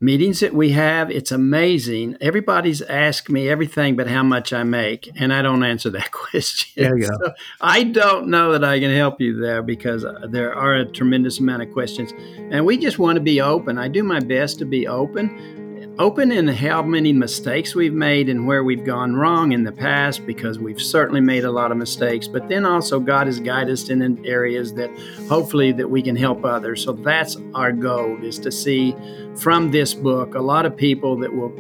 meetings 0.05 0.39
that 0.41 0.53
we 0.53 0.69
have, 0.69 1.09
it's 1.09 1.31
amazing. 1.31 2.15
Everybody's 2.21 2.83
asked 2.83 3.27
me 3.27 3.49
everything 3.49 3.95
but 3.95 4.07
how 4.07 4.21
much 4.21 4.53
I 4.53 4.63
make, 4.63 5.09
and 5.15 5.33
I 5.33 5.41
don't 5.41 5.63
answer 5.63 5.89
that 5.89 6.11
question. 6.11 6.83
There 6.83 6.97
you 6.97 7.07
go. 7.07 7.17
So 7.25 7.33
I 7.59 7.83
don't 7.83 8.27
know 8.27 8.51
that 8.51 8.63
I 8.63 8.79
can 8.79 8.95
help 8.95 9.19
you 9.19 9.35
there 9.39 9.63
because 9.63 10.05
uh, 10.05 10.27
there 10.29 10.53
are 10.53 10.75
a 10.75 10.85
tremendous 10.85 11.39
amount 11.39 11.63
of 11.63 11.71
questions, 11.71 12.13
and 12.51 12.65
we 12.65 12.77
just 12.77 12.99
want 12.99 13.15
to 13.15 13.21
be 13.21 13.41
open. 13.41 13.79
I 13.79 13.87
do 13.87 14.03
my 14.03 14.19
best 14.19 14.59
to 14.59 14.65
be 14.65 14.87
open 14.87 15.64
open 15.97 16.31
in 16.31 16.47
how 16.47 16.81
many 16.81 17.13
mistakes 17.13 17.73
we've 17.73 17.93
made 17.93 18.27
and 18.27 18.45
where 18.45 18.63
we've 18.63 18.83
gone 18.83 19.15
wrong 19.15 19.53
in 19.53 19.63
the 19.63 19.71
past 19.71 20.25
because 20.25 20.59
we've 20.59 20.81
certainly 20.81 21.21
made 21.21 21.45
a 21.45 21.51
lot 21.51 21.71
of 21.71 21.77
mistakes 21.77 22.27
but 22.27 22.47
then 22.49 22.65
also 22.65 22.99
god 22.99 23.27
has 23.27 23.39
guided 23.39 23.71
us 23.71 23.89
in 23.89 24.25
areas 24.25 24.73
that 24.73 24.89
hopefully 25.29 25.71
that 25.71 25.89
we 25.89 26.01
can 26.01 26.15
help 26.15 26.45
others. 26.45 26.83
So 26.83 26.93
that's 26.93 27.37
our 27.53 27.71
goal 27.71 28.17
is 28.23 28.39
to 28.39 28.51
see 28.51 28.95
from 29.35 29.71
this 29.71 29.93
book 29.93 30.35
a 30.35 30.41
lot 30.41 30.65
of 30.65 30.75
people 30.75 31.17
that 31.17 31.33
will 31.33 31.53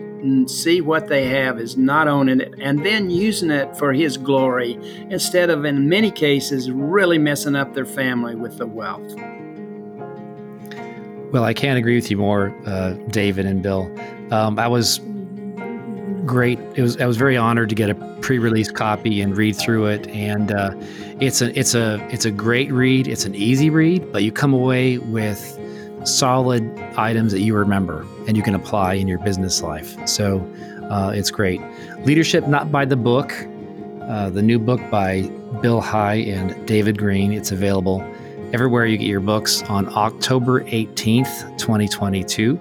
see 0.47 0.81
what 0.81 1.07
they 1.07 1.27
have 1.27 1.59
is 1.59 1.77
not 1.77 2.07
owning 2.07 2.39
it 2.39 2.55
and 2.59 2.83
then 2.83 3.09
using 3.09 3.51
it 3.51 3.77
for 3.77 3.93
his 3.93 4.17
glory 4.17 4.73
instead 5.11 5.49
of 5.49 5.65
in 5.65 5.87
many 5.87 6.09
cases 6.09 6.71
really 6.71 7.17
messing 7.17 7.55
up 7.55 7.73
their 7.73 7.85
family 7.85 8.35
with 8.35 8.57
the 8.57 8.65
wealth 8.65 9.15
Well, 11.31 11.43
I 11.43 11.53
can't 11.53 11.77
agree 11.77 11.95
with 11.95 12.09
you 12.09 12.17
more, 12.17 12.55
uh, 12.65 12.91
David 13.09 13.45
and 13.45 13.61
Bill. 13.61 13.91
Um, 14.31 14.57
I 14.57 14.67
was 14.67 14.99
great. 16.25 16.59
It 16.75 16.81
was 16.81 16.97
I 16.97 17.05
was 17.05 17.17
very 17.17 17.37
honored 17.37 17.69
to 17.69 17.75
get 17.75 17.89
a 17.89 17.95
pre-release 18.21 18.71
copy 18.71 19.21
and 19.21 19.35
read 19.37 19.55
through 19.55 19.87
it. 19.87 20.07
And 20.07 20.51
uh, 20.51 20.71
it's 21.19 21.41
a 21.41 21.57
it's 21.57 21.75
a 21.75 22.05
it's 22.11 22.25
a 22.25 22.31
great 22.31 22.71
read. 22.71 23.07
It's 23.07 23.25
an 23.25 23.35
easy 23.35 23.69
read, 23.69 24.11
but 24.11 24.23
you 24.23 24.31
come 24.31 24.53
away 24.53 24.97
with 24.97 25.59
solid 26.03 26.63
items 26.97 27.31
that 27.31 27.41
you 27.41 27.55
remember 27.55 28.05
and 28.27 28.37
you 28.37 28.43
can 28.43 28.55
apply 28.55 28.93
in 28.93 29.07
your 29.07 29.19
business 29.19 29.61
life. 29.61 29.95
So 30.07 30.39
uh, 30.89 31.11
it's 31.15 31.31
great. 31.31 31.61
Leadership 32.05 32.47
Not 32.47 32.71
by 32.71 32.85
the 32.85 32.95
Book, 32.95 33.33
uh, 34.03 34.29
the 34.29 34.41
new 34.41 34.59
book 34.59 34.79
by 34.91 35.23
Bill 35.61 35.81
High 35.81 36.15
and 36.15 36.67
David 36.67 36.97
Green. 36.97 37.31
It's 37.31 37.51
available 37.51 38.01
everywhere 38.53 38.85
you 38.85 38.97
get 38.97 39.07
your 39.07 39.19
books 39.19 39.63
on 39.63 39.87
October 39.95 40.63
18th, 40.65 41.57
2022. 41.57 42.59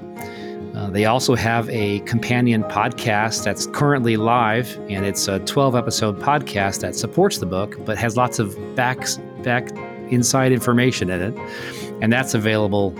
Uh, 0.74 0.90
they 0.90 1.04
also 1.04 1.34
have 1.34 1.68
a 1.70 2.00
companion 2.00 2.64
podcast 2.64 3.44
that's 3.44 3.66
currently 3.68 4.16
live, 4.16 4.76
and 4.88 5.06
it's 5.06 5.28
a 5.28 5.38
12 5.40 5.76
episode 5.76 6.18
podcast 6.20 6.80
that 6.80 6.96
supports 6.96 7.38
the 7.38 7.46
book, 7.46 7.76
but 7.84 7.96
has 7.96 8.16
lots 8.16 8.38
of 8.38 8.56
back, 8.74 9.06
back 9.42 9.70
inside 10.10 10.50
information 10.50 11.10
in 11.10 11.22
it. 11.22 11.94
And 12.02 12.12
that's 12.12 12.34
available 12.34 12.92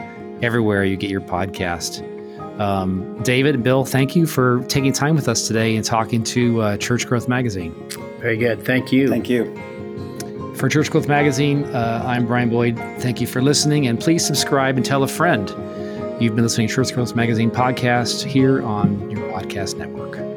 everywhere 0.42 0.85
you 0.85 0.97
get 0.97 1.11
your 1.11 1.20
podcast. 1.20 2.09
Um, 2.61 3.20
David 3.25 3.64
Bill, 3.64 3.85
thank 3.85 4.14
you 4.14 4.27
for 4.27 4.62
taking 4.68 4.92
time 4.92 5.16
with 5.16 5.29
us 5.29 5.49
today 5.49 5.75
and 5.75 5.85
talking 5.85 6.23
to 6.25 6.61
uh, 6.61 6.77
Church 6.77 7.07
Growth 7.09 7.27
Magazine. 7.27 7.75
very 8.20 8.37
good 8.37 8.64
thank 8.64 8.92
you 8.92 9.09
Thank 9.09 9.29
you. 9.29 9.74
For 10.55 10.69
Church 10.69 10.90
Growth 10.90 11.09
Magazine, 11.09 11.64
uh, 11.64 12.05
I'm 12.07 12.27
Brian 12.27 12.49
Boyd. 12.49 12.77
Thank 13.01 13.21
you 13.21 13.27
for 13.27 13.43
listening, 13.43 13.88
and 13.88 13.99
please 13.99 14.25
subscribe 14.25 14.77
and 14.77 14.87
tell 14.87 15.03
a 15.03 15.09
friend. 15.09 15.49
You've 16.23 16.37
been 16.37 16.45
listening 16.45 16.69
to 16.69 16.75
Church 16.75 16.95
Growth 16.95 17.17
Magazine 17.17 17.51
podcast 17.51 18.25
here 18.25 18.62
on 18.62 19.11
your 19.11 19.21
podcast 19.33 19.77
network. 19.77 20.34